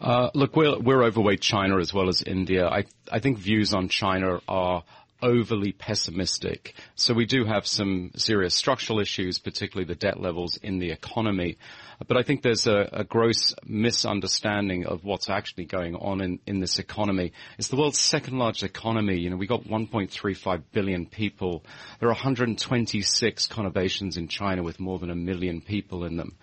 Uh, 0.00 0.30
look, 0.32 0.56
we're, 0.56 0.78
we're 0.78 1.04
overweight 1.04 1.42
China 1.42 1.78
as 1.78 1.92
well 1.92 2.08
as 2.08 2.22
India. 2.22 2.66
I, 2.66 2.86
I 3.10 3.18
think 3.18 3.38
views 3.38 3.74
on 3.74 3.88
China 3.88 4.40
are 4.48 4.84
overly 5.22 5.72
pessimistic. 5.72 6.74
So 6.96 7.14
we 7.14 7.26
do 7.26 7.44
have 7.44 7.66
some 7.66 8.10
serious 8.16 8.54
structural 8.54 9.00
issues, 9.00 9.38
particularly 9.38 9.86
the 9.86 9.94
debt 9.94 10.20
levels 10.20 10.56
in 10.56 10.78
the 10.78 10.90
economy. 10.90 11.58
But 12.06 12.16
I 12.16 12.22
think 12.22 12.42
there's 12.42 12.66
a, 12.66 12.88
a 12.92 13.04
gross 13.04 13.54
misunderstanding 13.64 14.86
of 14.86 15.04
what's 15.04 15.30
actually 15.30 15.66
going 15.66 15.94
on 15.94 16.20
in, 16.20 16.40
in 16.46 16.60
this 16.60 16.78
economy. 16.78 17.32
It's 17.58 17.68
the 17.68 17.76
world's 17.76 17.98
second 17.98 18.38
largest 18.38 18.64
economy. 18.64 19.18
You 19.18 19.30
know, 19.30 19.36
we 19.36 19.46
got 19.46 19.64
1.35 19.64 20.62
billion 20.72 21.06
people. 21.06 21.64
There 22.00 22.08
are 22.08 22.12
126 22.12 23.46
conurbations 23.46 24.16
in 24.16 24.28
China 24.28 24.62
with 24.62 24.80
more 24.80 24.98
than 24.98 25.10
a 25.10 25.14
million 25.14 25.60
people 25.60 26.04
in 26.04 26.16
them. 26.16 26.36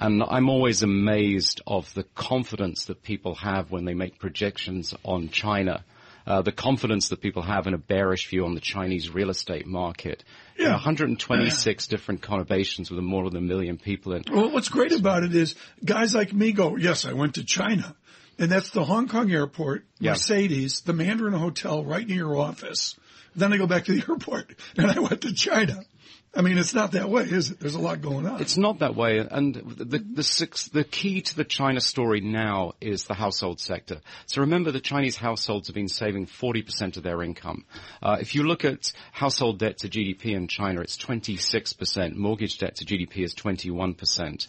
And 0.00 0.24
I'm 0.28 0.48
always 0.48 0.82
amazed 0.82 1.60
of 1.66 1.92
the 1.94 2.02
confidence 2.02 2.86
that 2.86 3.02
people 3.02 3.36
have 3.36 3.70
when 3.70 3.84
they 3.84 3.94
make 3.94 4.18
projections 4.18 4.92
on 5.04 5.28
China. 5.28 5.84
Uh, 6.26 6.40
the 6.40 6.52
confidence 6.52 7.08
that 7.10 7.20
people 7.20 7.42
have 7.42 7.66
in 7.66 7.74
a 7.74 7.78
bearish 7.78 8.28
view 8.30 8.46
on 8.46 8.54
the 8.54 8.60
Chinese 8.60 9.10
real 9.10 9.28
estate 9.28 9.66
market. 9.66 10.24
Yeah. 10.58 10.70
126 10.72 11.86
different 11.88 12.22
conurbations 12.22 12.90
with 12.90 12.98
more 13.00 13.28
than 13.28 13.36
a 13.36 13.46
million 13.46 13.76
people 13.76 14.14
in. 14.14 14.24
Well, 14.32 14.50
what's 14.50 14.68
great 14.70 14.92
about 14.92 15.22
it 15.24 15.34
is 15.34 15.54
guys 15.84 16.14
like 16.14 16.32
me 16.32 16.52
go, 16.52 16.76
yes, 16.76 17.04
I 17.04 17.12
went 17.12 17.34
to 17.34 17.44
China. 17.44 17.94
and 18.38 18.50
that's 18.50 18.70
the 18.70 18.84
Hong 18.84 19.06
Kong 19.08 19.30
airport, 19.30 19.84
Yeah. 20.00 20.12
Mercedes, 20.12 20.80
the 20.80 20.92
Mandarin 20.92 21.34
Hotel 21.34 21.84
right 21.84 22.06
near 22.06 22.16
your 22.16 22.36
office. 22.38 22.94
Then 23.36 23.52
I 23.52 23.56
go 23.58 23.66
back 23.66 23.84
to 23.86 23.92
the 23.92 24.04
airport 24.10 24.54
and 24.76 24.90
I 24.90 24.98
went 25.00 25.20
to 25.22 25.32
China. 25.34 25.82
I 26.36 26.42
mean, 26.42 26.58
it's 26.58 26.74
not 26.74 26.92
that 26.92 27.08
way, 27.08 27.24
is 27.24 27.50
it? 27.50 27.60
There's 27.60 27.76
a 27.76 27.80
lot 27.80 28.00
going 28.00 28.26
on. 28.26 28.40
It's 28.40 28.56
not 28.56 28.80
that 28.80 28.96
way, 28.96 29.18
and 29.18 29.54
the 29.54 29.98
the 29.98 30.22
six, 30.22 30.68
the 30.68 30.82
key 30.82 31.22
to 31.22 31.36
the 31.36 31.44
China 31.44 31.80
story 31.80 32.20
now 32.20 32.72
is 32.80 33.04
the 33.04 33.14
household 33.14 33.60
sector. 33.60 34.00
So 34.26 34.40
remember, 34.40 34.72
the 34.72 34.80
Chinese 34.80 35.16
households 35.16 35.68
have 35.68 35.74
been 35.74 35.88
saving 35.88 36.26
40% 36.26 36.96
of 36.96 37.02
their 37.02 37.22
income. 37.22 37.64
Uh, 38.02 38.16
if 38.20 38.34
you 38.34 38.42
look 38.42 38.64
at 38.64 38.92
household 39.12 39.58
debt 39.58 39.78
to 39.78 39.88
GDP 39.88 40.34
in 40.34 40.48
China, 40.48 40.80
it's 40.80 40.96
26%. 40.96 42.14
Mortgage 42.14 42.58
debt 42.58 42.76
to 42.76 42.84
GDP 42.84 43.18
is 43.24 43.34
21%. 43.34 44.48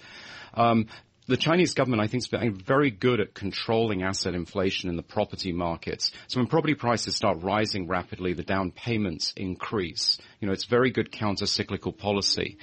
Um, 0.55 0.87
the 1.27 1.37
Chinese 1.37 1.73
government, 1.73 2.01
I 2.01 2.07
think, 2.07 2.23
is 2.23 2.53
very 2.65 2.91
good 2.91 3.19
at 3.19 3.33
controlling 3.33 4.03
asset 4.03 4.35
inflation 4.35 4.89
in 4.89 4.95
the 4.95 5.03
property 5.03 5.51
markets. 5.51 6.11
So 6.27 6.39
when 6.39 6.47
property 6.47 6.75
prices 6.75 7.15
start 7.15 7.41
rising 7.41 7.87
rapidly, 7.87 8.33
the 8.33 8.43
down 8.43 8.71
payments 8.71 9.33
increase. 9.35 10.19
You 10.39 10.47
know, 10.47 10.53
it's 10.53 10.65
very 10.65 10.91
good 10.91 11.11
counter-cyclical 11.11 11.93
policy. 11.93 12.57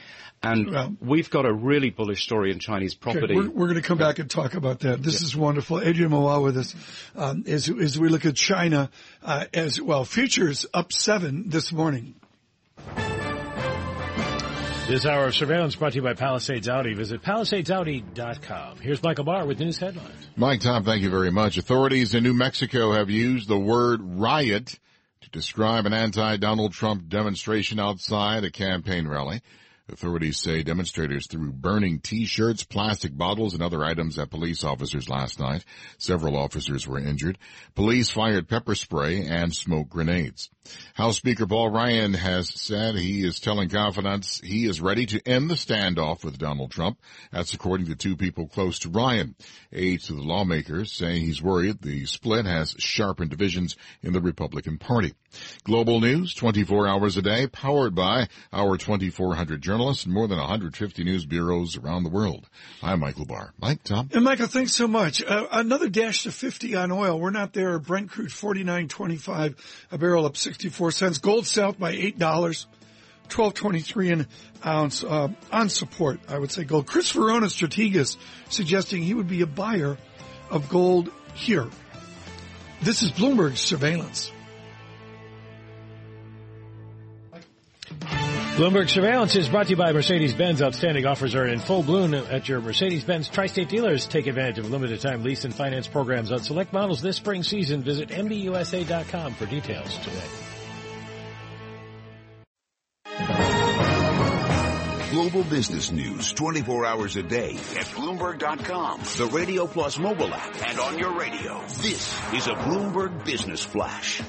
And 0.44 0.70
Well- 0.70 0.96
we've 1.00 1.30
got 1.30 1.46
a 1.46 1.52
really 1.52 1.90
bullish 1.90 2.22
story 2.22 2.50
in 2.52 2.58
Chinese 2.58 2.94
Okay, 2.94 3.12
property. 3.12 3.34
we're, 3.34 3.50
we're 3.50 3.66
going 3.68 3.80
to 3.80 3.86
come 3.86 3.98
back 3.98 4.18
and 4.18 4.30
talk 4.30 4.54
about 4.54 4.80
that. 4.80 5.02
This 5.02 5.22
is 5.22 5.36
wonderful. 5.36 5.80
Adrian 5.80 6.10
Mowat 6.10 6.42
with 6.42 6.56
us 6.56 6.74
um, 7.16 7.44
as, 7.46 7.68
as 7.68 7.98
we 7.98 8.08
look 8.08 8.26
at 8.26 8.34
China 8.34 8.90
uh, 9.22 9.46
as 9.54 9.80
well. 9.80 10.04
Futures 10.04 10.66
up 10.74 10.92
seven 10.92 11.48
this 11.48 11.72
morning. 11.72 12.14
This 14.92 15.06
hour 15.06 15.24
of 15.24 15.34
surveillance 15.34 15.74
brought 15.74 15.92
to 15.92 15.96
you 15.96 16.02
by 16.02 16.12
Palisades 16.12 16.68
Audi. 16.68 16.92
Visit 16.92 17.22
PalisadesAudi.com. 17.22 18.76
Here's 18.76 19.02
Michael 19.02 19.24
Barr 19.24 19.46
with 19.46 19.58
news 19.58 19.78
headlines. 19.78 20.28
Mike 20.36 20.60
Tom, 20.60 20.84
thank 20.84 21.00
you 21.00 21.08
very 21.08 21.30
much. 21.30 21.56
Authorities 21.56 22.14
in 22.14 22.22
New 22.22 22.34
Mexico 22.34 22.92
have 22.92 23.08
used 23.08 23.48
the 23.48 23.58
word 23.58 24.02
riot 24.02 24.78
to 25.22 25.30
describe 25.30 25.86
an 25.86 25.94
anti-Donald 25.94 26.74
Trump 26.74 27.08
demonstration 27.08 27.80
outside 27.80 28.44
a 28.44 28.50
campaign 28.50 29.08
rally. 29.08 29.40
Authorities 29.92 30.38
say 30.38 30.62
demonstrators 30.62 31.26
threw 31.26 31.52
burning 31.52 32.00
t-shirts, 32.00 32.64
plastic 32.64 33.16
bottles, 33.16 33.52
and 33.52 33.62
other 33.62 33.84
items 33.84 34.18
at 34.18 34.30
police 34.30 34.64
officers 34.64 35.08
last 35.08 35.38
night. 35.38 35.64
Several 35.98 36.36
officers 36.36 36.88
were 36.88 36.98
injured. 36.98 37.38
Police 37.74 38.08
fired 38.08 38.48
pepper 38.48 38.74
spray 38.74 39.26
and 39.26 39.54
smoke 39.54 39.90
grenades. 39.90 40.48
House 40.94 41.16
Speaker 41.16 41.46
Paul 41.46 41.70
Ryan 41.70 42.14
has 42.14 42.48
said 42.48 42.94
he 42.94 43.26
is 43.26 43.40
telling 43.40 43.68
confidants 43.68 44.40
he 44.42 44.66
is 44.66 44.80
ready 44.80 45.06
to 45.06 45.28
end 45.28 45.50
the 45.50 45.54
standoff 45.54 46.24
with 46.24 46.38
Donald 46.38 46.70
Trump. 46.70 46.98
That's 47.30 47.52
according 47.52 47.86
to 47.86 47.94
two 47.94 48.16
people 48.16 48.48
close 48.48 48.78
to 48.80 48.88
Ryan. 48.88 49.34
Aides 49.72 50.06
to 50.06 50.14
the 50.14 50.22
lawmakers 50.22 50.92
say 50.92 51.18
he's 51.18 51.42
worried 51.42 51.82
the 51.82 52.06
split 52.06 52.46
has 52.46 52.74
sharpened 52.78 53.30
divisions 53.30 53.76
in 54.02 54.12
the 54.12 54.20
Republican 54.20 54.78
Party. 54.78 55.12
Global 55.64 56.00
news 56.00 56.34
24 56.34 56.86
hours 56.86 57.16
a 57.16 57.22
day, 57.22 57.46
powered 57.46 57.94
by 57.94 58.28
our 58.52 58.76
2,400 58.76 59.60
journalists 59.60 60.04
and 60.04 60.14
more 60.14 60.28
than 60.28 60.38
150 60.38 61.04
news 61.04 61.24
bureaus 61.26 61.76
around 61.76 62.02
the 62.02 62.10
world. 62.10 62.48
I'm 62.82 63.00
Michael 63.00 63.26
Barr. 63.26 63.52
Mike, 63.58 63.82
Tom? 63.84 64.10
And 64.12 64.24
Michael, 64.24 64.46
thanks 64.46 64.74
so 64.74 64.88
much. 64.88 65.22
Uh, 65.22 65.46
another 65.52 65.88
dash 65.88 66.24
to 66.24 66.32
50 66.32 66.76
on 66.76 66.90
oil. 66.90 67.18
We're 67.18 67.30
not 67.30 67.52
there. 67.52 67.78
Brent 67.78 68.10
crude 68.10 68.30
49.25 68.30 69.56
a 69.90 69.98
barrel 69.98 70.26
up 70.26 70.36
64 70.36 70.90
cents. 70.92 71.18
Gold 71.18 71.46
south 71.46 71.78
by 71.78 71.94
$8. 71.94 72.66
1223 73.24 74.10
an 74.10 74.26
ounce 74.66 75.02
uh, 75.04 75.28
on 75.50 75.68
support, 75.68 76.20
I 76.28 76.38
would 76.38 76.50
say 76.50 76.64
gold. 76.64 76.86
Chris 76.86 77.12
Verrone 77.12 77.44
Strategas 77.44 78.16
suggesting 78.50 79.02
he 79.02 79.14
would 79.14 79.28
be 79.28 79.40
a 79.40 79.46
buyer 79.46 79.96
of 80.50 80.68
gold 80.68 81.10
here. 81.34 81.68
This 82.82 83.02
is 83.02 83.10
Bloomberg 83.10 83.56
surveillance. 83.56 84.30
Bloomberg 88.56 88.90
Surveillance 88.90 89.34
is 89.34 89.48
brought 89.48 89.64
to 89.64 89.70
you 89.70 89.76
by 89.76 89.92
Mercedes-Benz. 89.92 90.60
Outstanding 90.60 91.06
offers 91.06 91.34
are 91.34 91.46
in 91.46 91.58
full 91.58 91.82
bloom 91.82 92.12
at 92.12 92.50
your 92.50 92.60
Mercedes-Benz 92.60 93.30
tri-state 93.30 93.70
dealers. 93.70 94.06
Take 94.06 94.26
advantage 94.26 94.58
of 94.58 94.70
limited 94.70 95.00
time 95.00 95.22
lease 95.22 95.46
and 95.46 95.54
finance 95.54 95.88
programs 95.88 96.30
on 96.30 96.40
select 96.40 96.70
models 96.70 97.00
this 97.00 97.16
spring 97.16 97.42
season. 97.44 97.82
Visit 97.82 98.10
MBUSA.com 98.10 99.34
for 99.34 99.46
details 99.46 99.96
today. 99.98 100.28
Global 105.12 105.44
business 105.44 105.90
news 105.90 106.32
24 106.34 106.84
hours 106.84 107.16
a 107.16 107.22
day 107.22 107.52
at 107.54 107.86
Bloomberg.com, 107.86 109.00
the 109.16 109.30
Radio 109.32 109.66
Plus 109.66 109.98
mobile 109.98 110.34
app, 110.34 110.68
and 110.68 110.78
on 110.78 110.98
your 110.98 111.18
radio. 111.18 111.58
This 111.80 112.14
is 112.34 112.46
a 112.48 112.54
Bloomberg 112.54 113.24
Business 113.24 113.64
Flash. 113.64 114.20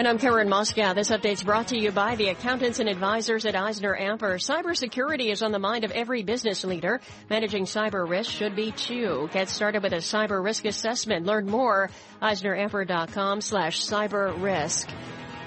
And 0.00 0.08
I'm 0.08 0.16
Karen 0.16 0.48
Moskow. 0.48 0.94
This 0.94 1.10
update's 1.10 1.42
brought 1.42 1.68
to 1.68 1.78
you 1.78 1.92
by 1.92 2.16
the 2.16 2.28
accountants 2.28 2.78
and 2.78 2.88
advisors 2.88 3.44
at 3.44 3.54
Eisner 3.54 3.94
Amper. 3.94 4.40
Cybersecurity 4.40 5.30
is 5.30 5.42
on 5.42 5.52
the 5.52 5.58
mind 5.58 5.84
of 5.84 5.90
every 5.90 6.22
business 6.22 6.64
leader. 6.64 7.02
Managing 7.28 7.64
cyber 7.64 8.08
risk 8.08 8.30
should 8.30 8.56
be 8.56 8.72
too. 8.72 9.28
Get 9.30 9.50
started 9.50 9.82
with 9.82 9.92
a 9.92 9.96
cyber 9.96 10.42
risk 10.42 10.64
assessment. 10.64 11.26
Learn 11.26 11.44
more. 11.44 11.90
EisnerAmper.com 12.22 13.42
slash 13.42 13.82
cyber 13.82 14.40
risk. 14.42 14.88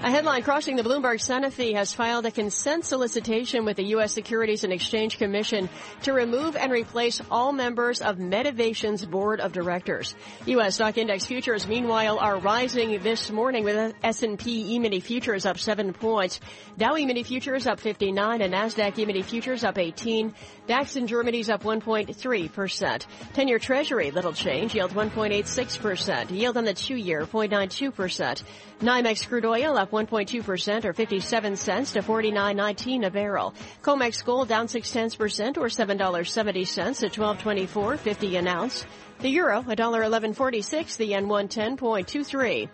A 0.04 0.12
headline 0.12 0.44
crossing 0.44 0.76
the 0.76 0.84
Bloomberg 0.84 1.22
Sanofi 1.22 1.76
has 1.76 1.94
filed 1.94 2.26
a 2.26 2.32
consent 2.32 2.84
solicitation 2.84 3.64
with 3.64 3.78
the 3.78 3.86
U.S. 3.96 4.12
Securities 4.12 4.66
and 4.66 4.74
Exchange 4.74 5.18
Commission 5.18 5.70
to 6.02 6.12
remove 6.12 6.58
and 6.58 6.74
replace 6.74 7.22
all 7.32 7.54
members 7.54 8.02
of 8.02 8.20
Medivation's 8.20 9.06
board 9.06 9.40
of 9.40 9.54
directors. 9.54 10.14
U.S. 10.46 10.76
stock 10.76 10.98
index 10.98 11.24
futures, 11.26 11.66
meanwhile, 11.66 12.20
are 12.20 12.38
rising 12.38 13.02
this 13.02 13.32
morning 13.32 13.64
with 13.64 13.96
S&P 14.04 14.76
E-mini 14.76 15.00
futures 15.00 15.46
up 15.46 15.58
7 15.58 15.94
points, 15.94 16.42
Dow 16.78 16.98
E-mini 16.98 17.24
futures 17.24 17.66
up 17.66 17.80
59, 17.80 18.42
and 18.42 18.54
NASDAQ 18.54 19.00
E-mini 19.00 19.22
futures 19.22 19.64
up 19.64 19.78
18. 19.78 20.34
DAX 20.68 20.98
in 20.98 21.08
Germany's 21.08 21.50
up 21.50 21.64
1.3%. 21.64 23.06
10-year 23.34 23.60
Treasury, 23.60 24.12
little 24.12 24.34
change, 24.34 24.76
yield 24.76 24.92
1.86%. 24.92 26.32
Yield 26.32 26.58
on 26.58 26.66
the 26.66 26.74
two-year, 26.74 27.26
0.92%. 27.26 28.44
NYMEX 28.82 29.30
crude 29.30 29.46
oil 29.46 29.78
up 29.78 29.93
1.2% 29.94 30.84
or 30.84 30.92
57 30.94 31.56
cents 31.56 31.94
to 31.94 32.02
49.19 32.02 33.06
a 33.06 33.12
barrel. 33.12 33.54
COMEX 33.82 34.26
gold 34.26 34.50
down 34.50 34.68
6 34.68 34.92
tenths 34.92 35.16
percent 35.16 35.58
or 35.58 35.68
$7.70 35.68 37.04
at 37.04 37.14
1224.50 37.14 38.40
an 38.40 38.48
ounce. 38.48 38.86
The 39.20 39.30
euro, 39.30 39.62
$1.1146, 39.62 40.98
the 40.98 41.06
yen 41.06 41.28
110.23. 41.28 42.68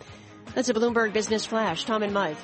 That's 0.54 0.68
a 0.68 0.74
Bloomberg 0.74 1.12
Business 1.12 1.46
Flash. 1.46 1.84
Tom 1.84 2.02
and 2.02 2.12
Mike. 2.12 2.38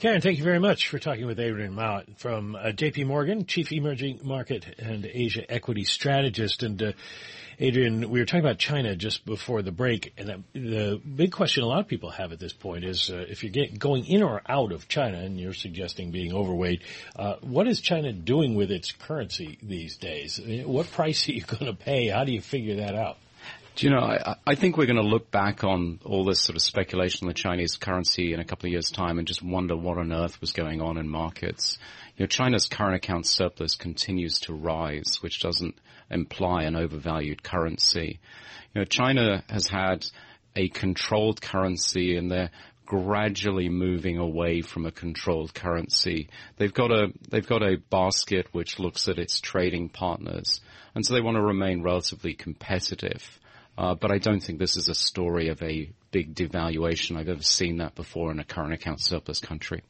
Karen, 0.00 0.20
thank 0.20 0.36
you 0.36 0.44
very 0.44 0.58
much 0.58 0.88
for 0.88 0.98
talking 0.98 1.24
with 1.24 1.40
Adrian 1.40 1.72
Mowat 1.72 2.18
from 2.18 2.56
uh, 2.56 2.72
JP 2.72 3.06
Morgan, 3.06 3.46
Chief 3.46 3.72
Emerging 3.72 4.20
Market 4.22 4.66
and 4.78 5.06
Asia 5.06 5.50
Equity 5.50 5.84
Strategist. 5.84 6.62
And 6.62 6.82
uh, 6.82 6.92
Adrian, 7.58 8.10
we 8.10 8.18
were 8.18 8.24
talking 8.24 8.40
about 8.40 8.58
China 8.58 8.96
just 8.96 9.24
before 9.24 9.62
the 9.62 9.72
break, 9.72 10.12
and 10.18 10.44
the 10.52 11.00
big 11.04 11.32
question 11.32 11.62
a 11.62 11.66
lot 11.66 11.80
of 11.80 11.88
people 11.88 12.10
have 12.10 12.32
at 12.32 12.40
this 12.40 12.52
point 12.52 12.84
is 12.84 13.10
uh, 13.10 13.24
if 13.28 13.44
you're 13.44 13.66
going 13.78 14.06
in 14.06 14.22
or 14.22 14.42
out 14.48 14.72
of 14.72 14.88
China, 14.88 15.18
and 15.18 15.38
you're 15.38 15.54
suggesting 15.54 16.10
being 16.10 16.32
overweight, 16.34 16.82
uh, 17.16 17.36
what 17.40 17.66
is 17.68 17.80
China 17.80 18.12
doing 18.12 18.54
with 18.54 18.70
its 18.70 18.92
currency 18.92 19.58
these 19.62 19.96
days? 19.96 20.40
What 20.64 20.90
price 20.90 21.28
are 21.28 21.32
you 21.32 21.42
going 21.42 21.66
to 21.66 21.74
pay? 21.74 22.08
How 22.08 22.24
do 22.24 22.32
you 22.32 22.40
figure 22.40 22.76
that 22.76 22.94
out? 22.94 23.18
Do 23.76 23.88
you 23.88 23.92
know, 23.92 24.02
I, 24.02 24.36
I 24.46 24.54
think 24.54 24.76
we're 24.76 24.86
going 24.86 25.02
to 25.02 25.02
look 25.02 25.32
back 25.32 25.64
on 25.64 25.98
all 26.04 26.24
this 26.24 26.40
sort 26.40 26.54
of 26.54 26.62
speculation 26.62 27.26
on 27.26 27.28
the 27.28 27.34
Chinese 27.34 27.76
currency 27.76 28.32
in 28.32 28.38
a 28.38 28.44
couple 28.44 28.68
of 28.68 28.72
years' 28.72 28.90
time 28.90 29.18
and 29.18 29.26
just 29.26 29.42
wonder 29.42 29.76
what 29.76 29.98
on 29.98 30.12
earth 30.12 30.40
was 30.40 30.52
going 30.52 30.80
on 30.80 30.96
in 30.96 31.08
markets. 31.08 31.78
You 32.16 32.22
know, 32.22 32.28
China's 32.28 32.68
current 32.68 32.94
account 32.94 33.26
surplus 33.26 33.74
continues 33.74 34.38
to 34.40 34.54
rise, 34.54 35.18
which 35.22 35.40
doesn't 35.40 35.74
imply 36.08 36.62
an 36.62 36.76
overvalued 36.76 37.42
currency. 37.42 38.20
You 38.74 38.80
know, 38.80 38.84
China 38.84 39.42
has 39.48 39.66
had 39.66 40.06
a 40.54 40.68
controlled 40.68 41.42
currency 41.42 42.16
and 42.16 42.30
they're 42.30 42.52
gradually 42.86 43.68
moving 43.68 44.18
away 44.18 44.60
from 44.60 44.86
a 44.86 44.92
controlled 44.92 45.52
currency. 45.52 46.28
They've 46.58 46.72
got 46.72 46.92
a, 46.92 47.08
they've 47.28 47.44
got 47.44 47.64
a 47.64 47.78
basket 47.90 48.46
which 48.52 48.78
looks 48.78 49.08
at 49.08 49.18
its 49.18 49.40
trading 49.40 49.88
partners. 49.88 50.60
And 50.94 51.04
so 51.04 51.14
they 51.14 51.20
want 51.20 51.38
to 51.38 51.42
remain 51.42 51.82
relatively 51.82 52.34
competitive. 52.34 53.40
Uh, 53.76 53.94
but 53.94 54.12
I 54.12 54.18
don't 54.18 54.40
think 54.40 54.58
this 54.58 54.76
is 54.76 54.88
a 54.88 54.94
story 54.94 55.48
of 55.48 55.60
a 55.62 55.90
big 56.12 56.34
devaluation. 56.34 57.16
I've 57.16 57.28
ever 57.28 57.42
seen 57.42 57.78
that 57.78 57.94
before 57.96 58.30
in 58.30 58.38
a 58.38 58.44
current 58.44 58.72
account 58.72 59.00
surplus 59.00 59.40
country. 59.40 59.82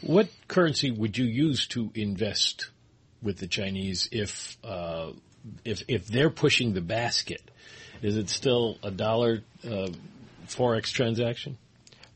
What 0.00 0.28
currency 0.46 0.90
would 0.90 1.18
you 1.18 1.24
use 1.24 1.66
to 1.68 1.90
invest 1.94 2.70
with 3.20 3.38
the 3.38 3.48
Chinese 3.48 4.08
if 4.12 4.56
uh, 4.62 5.10
if 5.64 5.82
if 5.88 6.06
they're 6.06 6.30
pushing 6.30 6.72
the 6.72 6.80
basket? 6.80 7.42
Is 8.00 8.16
it 8.16 8.28
still 8.28 8.78
a 8.82 8.90
dollar 8.90 9.42
uh, 9.64 9.88
forex 10.46 10.92
transaction? 10.92 11.58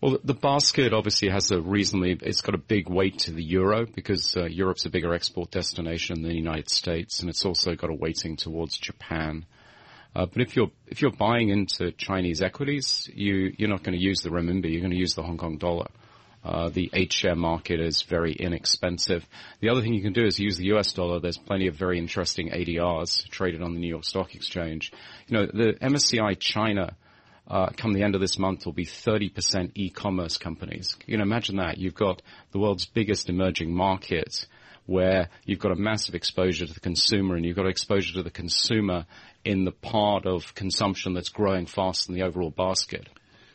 Well, 0.00 0.18
the 0.22 0.34
basket 0.34 0.92
obviously 0.92 1.30
has 1.30 1.50
a 1.50 1.60
reasonably, 1.60 2.18
it's 2.22 2.42
got 2.42 2.54
a 2.54 2.58
big 2.58 2.88
weight 2.88 3.20
to 3.20 3.32
the 3.32 3.42
euro 3.42 3.86
because 3.86 4.36
uh, 4.36 4.44
Europe's 4.44 4.84
a 4.84 4.90
bigger 4.90 5.14
export 5.14 5.50
destination 5.50 6.20
than 6.20 6.30
the 6.30 6.36
United 6.36 6.68
States, 6.68 7.20
and 7.20 7.30
it's 7.30 7.46
also 7.46 7.74
got 7.74 7.88
a 7.88 7.94
weighting 7.94 8.36
towards 8.36 8.76
Japan. 8.76 9.46
Uh, 10.16 10.24
but 10.24 10.40
if 10.40 10.56
you're 10.56 10.70
if 10.86 11.02
you're 11.02 11.10
buying 11.10 11.50
into 11.50 11.92
Chinese 11.92 12.40
equities, 12.40 13.10
you 13.12 13.52
you're 13.58 13.68
not 13.68 13.82
going 13.82 13.96
to 13.96 14.02
use 14.02 14.22
the 14.22 14.30
renminbi. 14.30 14.72
You're 14.72 14.80
going 14.80 14.92
to 14.92 14.96
use 14.96 15.14
the 15.14 15.22
Hong 15.22 15.36
Kong 15.36 15.58
dollar. 15.58 15.88
Uh, 16.42 16.70
the 16.70 16.88
H 16.94 17.12
share 17.12 17.34
market 17.34 17.80
is 17.80 18.00
very 18.00 18.32
inexpensive. 18.32 19.26
The 19.60 19.68
other 19.68 19.82
thing 19.82 19.92
you 19.92 20.00
can 20.00 20.14
do 20.14 20.24
is 20.24 20.38
use 20.38 20.56
the 20.56 20.72
US 20.76 20.94
dollar. 20.94 21.20
There's 21.20 21.36
plenty 21.36 21.66
of 21.66 21.74
very 21.74 21.98
interesting 21.98 22.48
ADRs 22.48 23.28
traded 23.28 23.60
on 23.60 23.74
the 23.74 23.80
New 23.80 23.88
York 23.88 24.04
Stock 24.04 24.34
Exchange. 24.34 24.90
You 25.26 25.36
know, 25.36 25.46
the 25.52 25.74
MSCI 25.82 26.38
China, 26.38 26.96
uh, 27.46 27.70
come 27.76 27.92
the 27.92 28.02
end 28.02 28.14
of 28.14 28.22
this 28.22 28.38
month 28.38 28.64
will 28.64 28.72
be 28.72 28.86
30% 28.86 29.72
e-commerce 29.74 30.38
companies. 30.38 30.96
You 31.04 31.18
know, 31.18 31.24
imagine 31.24 31.56
that. 31.56 31.76
You've 31.76 31.94
got 31.94 32.22
the 32.52 32.58
world's 32.58 32.86
biggest 32.86 33.28
emerging 33.28 33.74
market 33.74 34.46
where 34.86 35.28
you've 35.44 35.58
got 35.58 35.72
a 35.72 35.76
massive 35.76 36.14
exposure 36.14 36.64
to 36.64 36.72
the 36.72 36.80
consumer 36.80 37.34
and 37.34 37.44
you've 37.44 37.56
got 37.56 37.66
exposure 37.66 38.14
to 38.14 38.22
the 38.22 38.30
consumer 38.30 39.04
in 39.46 39.64
the 39.64 39.70
part 39.70 40.26
of 40.26 40.54
consumption 40.56 41.14
that's 41.14 41.28
growing 41.28 41.66
faster 41.66 42.08
than 42.08 42.16
the 42.16 42.26
overall 42.26 42.50
basket. 42.50 43.08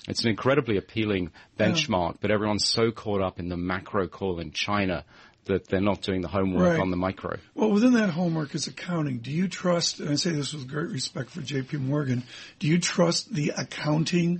It's 0.08 0.24
an 0.24 0.30
incredibly 0.30 0.78
appealing 0.78 1.32
benchmark, 1.60 2.14
yeah. 2.14 2.18
but 2.22 2.32
everyone's 2.32 2.68
so 2.68 2.92
caught 2.92 3.22
up 3.22 3.40
in 3.40 3.50
the 3.50 3.58
macro 3.58 4.08
call 4.08 4.40
in 4.40 4.52
China 4.52 5.04
that 5.46 5.68
they're 5.68 5.82
not 5.82 6.02
doing 6.02 6.22
the 6.22 6.30
homework 6.30 6.72
right. 6.72 6.80
on 6.80 6.92
the 6.92 6.98
micro. 6.98 7.38
Well, 7.56 7.72
within 7.72 7.94
that 7.94 8.10
homework 8.10 8.56
is 8.56 8.68
accounting. 8.68 9.18
Do 9.18 9.32
you 9.32 9.50
trust, 9.50 10.00
and 10.00 10.10
I 10.10 10.16
say 10.16 10.32
this 10.32 10.54
with 10.54 10.70
great 10.70 10.92
respect 10.92 11.30
for 11.30 11.42
JP 11.42 11.82
Morgan, 11.82 12.24
do 12.60 12.68
you 12.68 12.80
trust 12.80 13.34
the 13.34 13.52
accounting 13.58 14.40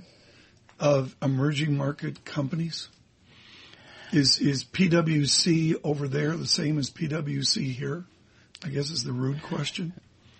of 0.80 1.14
emerging 1.20 1.76
market 1.76 2.24
companies? 2.24 2.88
Is, 4.10 4.38
is 4.38 4.64
PwC 4.64 5.74
over 5.84 6.08
there 6.08 6.34
the 6.34 6.46
same 6.46 6.78
as 6.78 6.90
PwC 6.90 7.72
here? 7.72 8.04
I 8.64 8.68
guess 8.68 8.90
is 8.90 9.04
the 9.04 9.12
rude 9.12 9.42
question. 9.42 9.92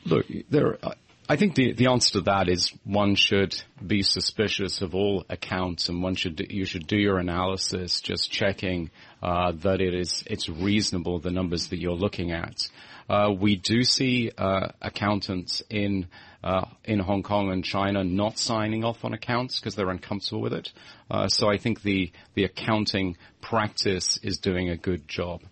Look, 0.04 0.26
there, 0.50 0.78
I 1.28 1.36
think 1.36 1.54
the, 1.54 1.72
the 1.72 1.86
answer 1.86 2.14
to 2.14 2.20
that 2.22 2.48
is 2.48 2.72
one 2.84 3.14
should 3.14 3.54
be 3.84 4.02
suspicious 4.02 4.82
of 4.82 4.94
all 4.94 5.24
accounts 5.28 5.88
and 5.88 6.02
one 6.02 6.16
should, 6.16 6.40
you 6.50 6.64
should 6.64 6.88
do 6.88 6.96
your 6.96 7.18
analysis 7.18 8.00
just 8.00 8.30
checking, 8.30 8.90
uh, 9.22 9.52
that 9.62 9.80
it 9.80 9.94
is, 9.94 10.24
it's 10.26 10.48
reasonable, 10.48 11.20
the 11.20 11.30
numbers 11.30 11.68
that 11.68 11.78
you're 11.78 11.92
looking 11.92 12.32
at. 12.32 12.68
Uh, 13.08 13.30
we 13.38 13.54
do 13.54 13.84
see, 13.84 14.32
uh, 14.36 14.68
accountants 14.80 15.62
in, 15.70 16.08
uh, 16.42 16.64
in 16.84 16.98
Hong 16.98 17.22
Kong 17.22 17.52
and 17.52 17.64
China 17.64 18.02
not 18.02 18.36
signing 18.36 18.84
off 18.84 19.04
on 19.04 19.14
accounts 19.14 19.60
because 19.60 19.76
they're 19.76 19.90
uncomfortable 19.90 20.42
with 20.42 20.54
it. 20.54 20.72
Uh, 21.08 21.28
so 21.28 21.48
I 21.48 21.56
think 21.56 21.82
the, 21.82 22.10
the 22.34 22.44
accounting 22.44 23.16
practice 23.40 24.18
is 24.24 24.38
doing 24.38 24.70
a 24.70 24.76
good 24.76 25.06
job. 25.06 25.42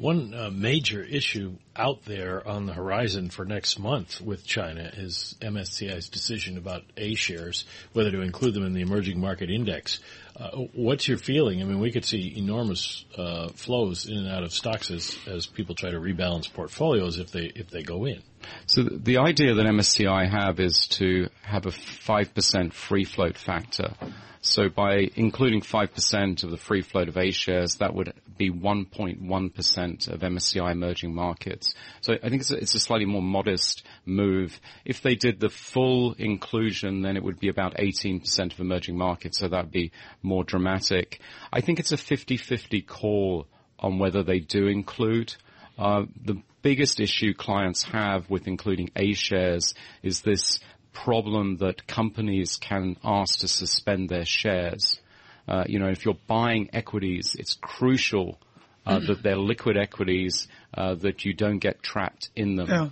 One 0.00 0.32
uh, 0.32 0.50
major 0.50 1.04
issue 1.04 1.56
out 1.76 2.06
there 2.06 2.46
on 2.48 2.64
the 2.64 2.72
horizon 2.72 3.28
for 3.28 3.44
next 3.44 3.78
month 3.78 4.18
with 4.18 4.46
China 4.46 4.90
is 4.96 5.36
MSCI's 5.42 6.08
decision 6.08 6.56
about 6.56 6.84
A 6.96 7.14
shares, 7.14 7.66
whether 7.92 8.10
to 8.10 8.22
include 8.22 8.54
them 8.54 8.64
in 8.64 8.72
the 8.72 8.80
emerging 8.80 9.20
market 9.20 9.50
index. 9.50 10.00
Uh, 10.34 10.52
what's 10.72 11.06
your 11.06 11.18
feeling? 11.18 11.60
I 11.60 11.66
mean, 11.66 11.80
we 11.80 11.92
could 11.92 12.06
see 12.06 12.34
enormous 12.34 13.04
uh, 13.18 13.48
flows 13.48 14.06
in 14.06 14.16
and 14.16 14.28
out 14.28 14.42
of 14.42 14.54
stocks 14.54 14.90
as, 14.90 15.18
as 15.26 15.46
people 15.46 15.74
try 15.74 15.90
to 15.90 16.00
rebalance 16.00 16.50
portfolios 16.50 17.18
if 17.18 17.30
they 17.30 17.52
if 17.54 17.68
they 17.68 17.82
go 17.82 18.06
in. 18.06 18.22
So 18.66 18.82
the 18.82 19.18
idea 19.18 19.54
that 19.54 19.66
MSCI 19.66 20.30
have 20.30 20.60
is 20.60 20.86
to 20.92 21.28
have 21.42 21.66
a 21.66 21.72
five 21.72 22.34
percent 22.34 22.72
free 22.74 23.04
float 23.04 23.36
factor. 23.36 23.94
So 24.42 24.70
by 24.70 25.10
including 25.16 25.60
5% 25.60 26.44
of 26.44 26.50
the 26.50 26.56
free 26.56 26.80
float 26.80 27.08
of 27.08 27.18
A 27.18 27.30
shares, 27.30 27.76
that 27.76 27.94
would 27.94 28.14
be 28.38 28.50
1.1% 28.50 30.08
of 30.08 30.20
MSCI 30.20 30.72
emerging 30.72 31.14
markets. 31.14 31.74
So 32.00 32.14
I 32.14 32.30
think 32.30 32.40
it's 32.40 32.50
a, 32.50 32.56
it's 32.56 32.74
a 32.74 32.80
slightly 32.80 33.04
more 33.04 33.20
modest 33.20 33.82
move. 34.06 34.58
If 34.86 35.02
they 35.02 35.14
did 35.14 35.40
the 35.40 35.50
full 35.50 36.14
inclusion, 36.14 37.02
then 37.02 37.18
it 37.18 37.22
would 37.22 37.38
be 37.38 37.50
about 37.50 37.76
18% 37.76 38.52
of 38.52 38.60
emerging 38.60 38.96
markets, 38.96 39.38
so 39.38 39.48
that 39.48 39.64
would 39.64 39.72
be 39.72 39.92
more 40.22 40.42
dramatic. 40.42 41.20
I 41.52 41.60
think 41.60 41.78
it's 41.78 41.92
a 41.92 41.96
50-50 41.96 42.86
call 42.86 43.46
on 43.78 43.98
whether 43.98 44.22
they 44.22 44.38
do 44.38 44.68
include. 44.68 45.34
Uh, 45.78 46.04
the 46.24 46.42
biggest 46.62 47.00
issue 47.00 47.34
clients 47.34 47.82
have 47.84 48.28
with 48.30 48.46
including 48.46 48.90
A 48.96 49.12
shares 49.14 49.74
is 50.02 50.20
this 50.20 50.60
problem 50.92 51.58
that 51.58 51.86
companies 51.86 52.56
can 52.56 52.96
ask 53.04 53.40
to 53.40 53.48
suspend 53.48 54.08
their 54.08 54.24
shares. 54.24 55.00
Uh, 55.48 55.64
you 55.66 55.78
know, 55.78 55.88
if 55.88 56.04
you're 56.04 56.18
buying 56.26 56.70
equities, 56.72 57.36
it's 57.38 57.54
crucial 57.54 58.38
uh, 58.86 58.96
mm-hmm. 58.96 59.06
that 59.06 59.22
they're 59.22 59.36
liquid 59.36 59.76
equities, 59.76 60.48
uh, 60.74 60.94
that 60.96 61.24
you 61.24 61.32
don't 61.32 61.58
get 61.58 61.82
trapped 61.82 62.30
in 62.36 62.56
them. 62.56 62.68
Yeah. 62.68 62.88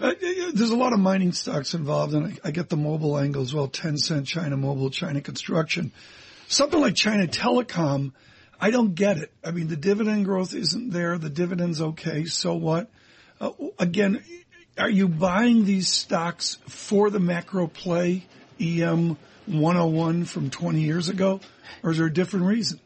Uh, 0.00 0.14
there's 0.54 0.70
a 0.70 0.76
lot 0.76 0.92
of 0.92 1.00
mining 1.00 1.32
stocks 1.32 1.74
involved, 1.74 2.14
and 2.14 2.26
I, 2.26 2.48
I, 2.48 2.50
get 2.52 2.68
the 2.68 2.76
mobile 2.76 3.18
angle 3.18 3.42
as 3.42 3.52
well. 3.52 3.66
Tencent, 3.68 4.26
China 4.26 4.56
Mobile, 4.56 4.90
China 4.90 5.20
Construction. 5.20 5.90
Something 6.46 6.80
like 6.80 6.94
China 6.94 7.26
Telecom, 7.26 8.12
I 8.60 8.70
don't 8.70 8.94
get 8.94 9.18
it. 9.18 9.32
I 9.44 9.50
mean, 9.50 9.66
the 9.66 9.76
dividend 9.76 10.24
growth 10.24 10.54
isn't 10.54 10.90
there. 10.90 11.18
The 11.18 11.30
dividend's 11.30 11.80
okay. 11.80 12.26
So 12.26 12.54
what? 12.54 12.88
Uh, 13.40 13.50
again, 13.78 14.22
are 14.76 14.90
you 14.90 15.08
buying 15.08 15.64
these 15.64 15.88
stocks 15.88 16.58
for 16.68 17.10
the 17.10 17.20
macro 17.20 17.66
play 17.66 18.26
EM 18.60 19.16
101 19.46 20.24
from 20.24 20.50
20 20.50 20.80
years 20.80 21.08
ago, 21.08 21.40
or 21.82 21.90
is 21.90 21.98
there 21.98 22.06
a 22.06 22.12
different 22.12 22.46
reason? 22.46 22.80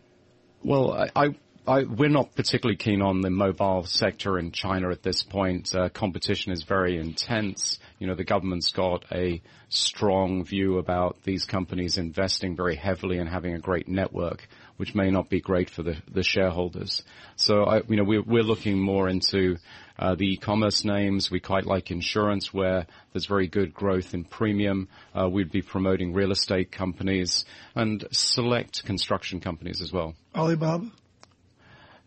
Well, 0.63 0.93
I, 0.93 1.11
I, 1.17 1.35
I, 1.67 1.83
we're 1.85 2.09
not 2.09 2.35
particularly 2.35 2.77
keen 2.77 3.03
on 3.03 3.21
the 3.21 3.31
mobile 3.31 3.85
sector 3.85 4.39
in 4.39 4.53
China 4.53 4.91
at 4.91 5.03
this 5.03 5.23
point. 5.23 5.75
Uh, 5.75 5.89
competition 5.89 6.53
is 6.53 6.65
very 6.65 6.99
intense. 6.99 7.79
You 7.99 8.07
know, 8.07 8.15
the 8.15 8.25
government's 8.25 8.73
got 8.73 9.05
a 9.13 9.41
strong 9.69 10.45
view 10.45 10.79
about 10.79 11.23
these 11.25 11.45
companies 11.45 11.99
investing 11.99 12.57
very 12.57 12.77
heavily 12.77 13.19
and 13.19 13.29
having 13.29 13.55
a 13.55 13.59
great 13.59 13.89
network, 13.89 14.47
which 14.77 14.95
may 14.95 15.11
not 15.11 15.31
be 15.31 15.41
great 15.41 15.71
for 15.71 15.83
the, 15.83 15.97
the 16.11 16.23
shareholders. 16.23 17.03
So, 17.37 17.65
I, 17.65 17.83
you 17.89 17.97
know, 17.97 18.05
we're, 18.05 18.23
we're 18.23 18.43
looking 18.43 18.79
more 18.79 19.09
into 19.09 19.57
uh, 19.99 20.15
the 20.15 20.33
e-commerce 20.33 20.85
names, 20.85 21.31
we 21.31 21.41
quite 21.41 21.67
like 21.67 21.91
insurance 21.91 22.53
where 22.53 22.87
there's 23.13 23.27
very 23.27 23.47
good 23.47 23.75
growth 23.75 24.15
in 24.15 24.25
premium. 24.25 24.89
Uh, 25.15 25.29
we'd 25.29 25.51
be 25.51 25.63
promoting 25.63 26.13
real 26.13 26.33
estate 26.33 26.73
companies 26.73 27.45
and 27.75 28.05
select 28.13 28.85
construction 28.85 29.41
companies 29.41 29.81
as 29.81 29.93
well. 29.93 30.15
Alibaba? 30.35 30.91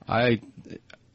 I, 0.07 0.41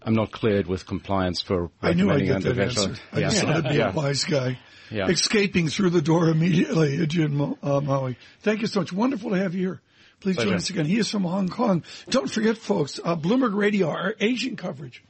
I'm 0.03 0.15
not 0.15 0.33
cleared 0.33 0.67
with 0.67 0.87
compliance 0.87 1.43
for 1.43 1.71
I 1.83 1.93
knew 1.93 2.11
I'd 2.11 2.25
get 2.25 2.43
that 2.43 2.59
answer. 2.59 2.95
I 3.13 3.21
just 3.21 3.45
wanted 3.45 3.63
to 3.63 3.69
be 3.71 3.77
yeah. 3.77 3.91
a 3.91 3.95
wise 3.95 4.25
guy. 4.25 4.59
Yeah. 4.91 5.07
Escaping 5.07 5.69
through 5.69 5.91
the 5.91 6.03
door 6.03 6.29
immediately, 6.29 7.07
Jim 7.07 7.57
uh, 7.63 7.81
Maui. 7.81 8.17
Thank 8.41 8.61
you 8.61 8.67
so 8.67 8.81
much. 8.81 8.93
Wonderful 8.93 9.31
to 9.31 9.37
have 9.39 9.55
you 9.55 9.61
here. 9.61 9.81
Please 10.19 10.35
Pleasure. 10.35 10.51
join 10.51 10.57
us 10.57 10.71
again. 10.71 10.85
He 10.85 10.99
is 10.99 11.09
from 11.09 11.23
Hong 11.23 11.49
Kong. 11.49 11.85
Don't 12.11 12.31
forget, 12.31 12.59
folks, 12.59 12.99
uh, 13.03 13.17
Bloomberg 13.17 13.55
Radio, 13.55 13.89
our 13.89 14.15
Asian 14.21 14.57
coverage 14.57 15.03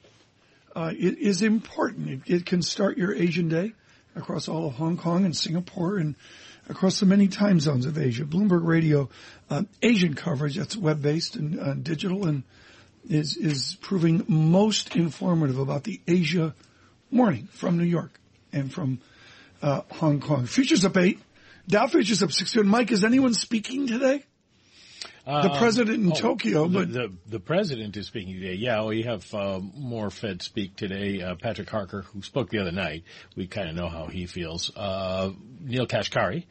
uh, 0.74 0.92
it 0.96 1.18
is 1.18 1.42
important. 1.42 2.08
It, 2.08 2.34
it, 2.34 2.46
can 2.46 2.62
start 2.62 2.96
your 2.96 3.14
Asian 3.14 3.48
day 3.48 3.72
across 4.14 4.48
all 4.48 4.66
of 4.66 4.74
Hong 4.74 4.96
Kong 4.96 5.24
and 5.24 5.36
Singapore 5.36 5.98
and 5.98 6.14
across 6.68 7.00
the 7.00 7.06
many 7.06 7.28
time 7.28 7.60
zones 7.60 7.86
of 7.86 7.98
Asia. 7.98 8.24
Bloomberg 8.24 8.64
Radio 8.64 9.08
uh, 9.48 9.62
Asian 9.82 10.14
coverage 10.14 10.56
that's 10.56 10.76
web 10.76 11.02
based 11.02 11.36
and 11.36 11.58
uh, 11.58 11.74
digital 11.74 12.26
and 12.26 12.44
is 13.08 13.36
is 13.36 13.76
proving 13.80 14.24
most 14.28 14.94
informative 14.94 15.58
about 15.58 15.84
the 15.84 16.00
Asia 16.06 16.54
morning 17.10 17.48
from 17.52 17.78
New 17.78 17.84
York 17.84 18.12
and 18.52 18.72
from 18.72 19.00
uh, 19.62 19.82
Hong 19.92 20.20
Kong. 20.20 20.46
Futures 20.46 20.84
up 20.84 20.96
eight. 20.96 21.18
Dow 21.66 21.86
futures 21.86 22.22
up 22.22 22.32
six. 22.32 22.54
Mike, 22.56 22.90
is 22.90 23.04
anyone 23.04 23.34
speaking 23.34 23.86
today? 23.86 24.24
The 25.24 25.52
um, 25.52 25.58
president 25.58 26.02
in 26.04 26.12
oh, 26.12 26.14
Tokyo, 26.14 26.68
but 26.68 26.92
the, 26.92 27.08
the, 27.08 27.16
the 27.26 27.40
president 27.40 27.96
is 27.96 28.06
speaking 28.06 28.34
today. 28.34 28.54
Yeah, 28.54 28.84
we 28.84 29.02
have 29.02 29.32
uh, 29.34 29.60
more 29.60 30.10
Fed 30.10 30.42
speak 30.42 30.76
today. 30.76 31.22
Uh, 31.22 31.34
Patrick 31.34 31.68
Harker, 31.68 32.02
who 32.02 32.22
spoke 32.22 32.50
the 32.50 32.58
other 32.58 32.72
night, 32.72 33.04
we 33.36 33.46
kind 33.46 33.68
of 33.68 33.76
know 33.76 33.88
how 33.88 34.06
he 34.06 34.26
feels. 34.26 34.74
Uh, 34.74 35.30
Neel 35.60 35.86
Kashkari 35.86 36.46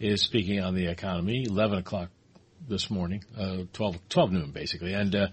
is 0.00 0.22
speaking 0.22 0.60
on 0.60 0.74
the 0.74 0.86
economy. 0.86 1.44
Eleven 1.46 1.78
o'clock 1.78 2.10
this 2.68 2.90
morning, 2.90 3.22
uh, 3.38 3.58
12, 3.72 4.08
12 4.08 4.32
noon 4.32 4.50
basically, 4.50 4.92
and 4.92 5.14
uh, 5.14 5.28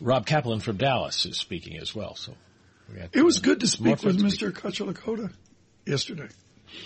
Rob 0.00 0.26
Kaplan 0.26 0.60
from 0.60 0.76
Dallas 0.76 1.26
is 1.26 1.36
speaking 1.36 1.78
as 1.78 1.94
well. 1.94 2.16
So 2.16 2.34
it 3.12 3.22
was 3.22 3.38
good 3.38 3.60
to 3.60 3.66
speak 3.66 4.02
with 4.02 4.18
Mr. 4.18 4.50
Kocherlakota 4.50 5.32
yesterday. 5.86 6.28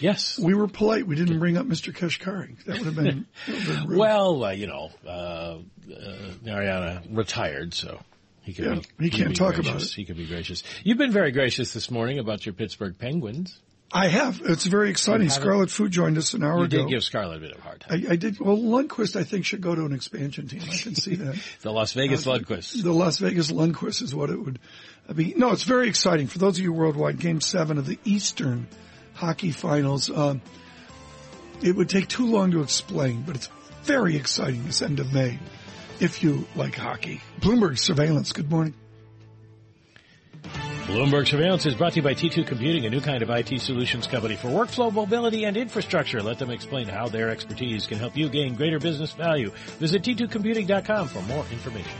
Yes. 0.01 0.39
We 0.39 0.55
were 0.55 0.69
polite. 0.69 1.07
We 1.07 1.17
didn't 1.17 1.39
bring 1.39 1.57
up 1.57 1.67
Mr. 1.67 1.95
Kashkari. 1.95 2.63
That 2.65 2.79
would 2.79 2.87
have 2.87 2.97
been, 2.97 3.27
been 3.47 3.87
rude. 3.87 3.99
well, 3.99 4.45
uh, 4.45 4.51
you 4.51 4.67
know, 4.67 4.91
uh, 5.07 5.11
uh, 5.11 5.59
Narayana 6.43 7.03
retired, 7.11 7.75
so 7.75 8.01
he 8.43 8.53
can 8.53 8.65
yeah, 8.65 8.81
be, 8.99 9.05
he 9.05 9.11
can't 9.11 9.31
he 9.31 9.35
talk 9.35 9.55
gracious. 9.55 9.71
about 9.71 9.83
it. 9.83 9.93
He 9.95 10.05
can 10.05 10.17
be 10.17 10.27
gracious. 10.27 10.63
You've 10.85 10.99
been 10.99 11.13
very 11.13 11.33
gracious 11.33 11.73
this 11.73 11.91
morning 11.91 12.19
about 12.19 12.47
your 12.47 12.53
Pittsburgh 12.53 12.97
Penguins. 12.99 13.59
I 13.93 14.09
have. 14.09 14.41
It's 14.45 14.67
very 14.67 14.91
exciting. 14.91 15.31
Scarlet 15.31 15.71
Fu 15.71 15.89
joined 15.89 16.19
us 16.19 16.35
an 16.35 16.43
hour 16.43 16.59
you 16.59 16.65
ago. 16.65 16.77
You 16.77 16.83
did 16.85 16.91
give 16.91 17.05
Scarlet 17.05 17.37
a 17.37 17.41
bit 17.41 17.53
of 17.53 17.59
a 17.59 17.63
hard 17.63 17.81
time. 17.81 18.05
I, 18.09 18.13
I, 18.13 18.17
did. 18.17 18.41
Well, 18.41 18.57
Lundqvist, 18.57 19.15
I 19.15 19.23
think, 19.23 19.45
should 19.45 19.61
go 19.61 19.75
to 19.75 19.85
an 19.85 19.93
expansion 19.93 20.49
team. 20.49 20.63
I 20.63 20.77
can 20.77 20.97
see 20.97 21.15
that. 21.17 21.37
the 21.63 21.73
Las 21.73 21.93
Vegas 21.93 22.27
uh, 22.27 22.33
Lundqvist. 22.33 22.83
The 22.83 22.93
Las 22.93 23.19
Vegas 23.19 23.51
Lundqvist 23.53 24.03
is 24.03 24.15
what 24.15 24.31
it 24.31 24.37
would 24.37 24.59
be. 25.15 25.35
No, 25.37 25.53
it's 25.53 25.63
very 25.63 25.89
exciting. 25.89 26.27
For 26.27 26.39
those 26.39 26.59
of 26.59 26.65
you 26.65 26.73
worldwide, 26.73 27.21
Game 27.21 27.41
7 27.41 27.79
of 27.79 27.87
the 27.87 27.99
Eastern 28.05 28.67
hockey 29.17 29.51
finals. 29.51 30.11
Uh, 30.11 30.37
It 31.63 31.75
would 31.75 31.89
take 31.89 32.09
too 32.09 32.27
long 32.27 32.51
to 32.53 32.61
explain, 32.61 33.23
but 33.23 33.35
it's 33.35 33.49
very 33.83 34.15
exciting 34.17 34.65
this 34.67 34.83
end 34.83 35.01
of 35.01 35.13
May 35.13 35.39
if 36.01 36.23
you 36.23 36.47
like 36.55 36.75
hockey. 36.77 37.23
Bloomberg 37.41 37.79
Surveillance, 37.79 38.33
good 38.33 38.51
morning. 38.51 38.75
Bloomberg 40.87 41.27
Surveillance 41.27 41.65
is 41.67 41.75
brought 41.75 41.93
to 41.95 41.97
you 41.97 42.03
by 42.03 42.15
T2 42.15 42.47
Computing, 42.47 42.85
a 42.87 42.91
new 42.91 43.01
kind 43.01 43.23
of 43.23 43.31
IT 43.31 43.59
solutions 43.61 44.07
company 44.07 44.37
for 44.37 44.49
workflow, 44.49 44.93
mobility, 44.93 45.45
and 45.45 45.57
infrastructure. 45.57 46.23
Let 46.23 46.39
them 46.39 46.51
explain 46.51 46.87
how 46.87 47.09
their 47.09 47.31
expertise 47.31 47.87
can 47.87 47.99
help 47.99 48.17
you 48.17 48.29
gain 48.29 48.55
greater 48.55 48.79
business 48.79 49.13
value. 49.13 49.51
Visit 49.81 50.03
T2Computing.com 50.03 51.09
for 51.09 51.23
more 51.23 51.45
information. 51.51 51.99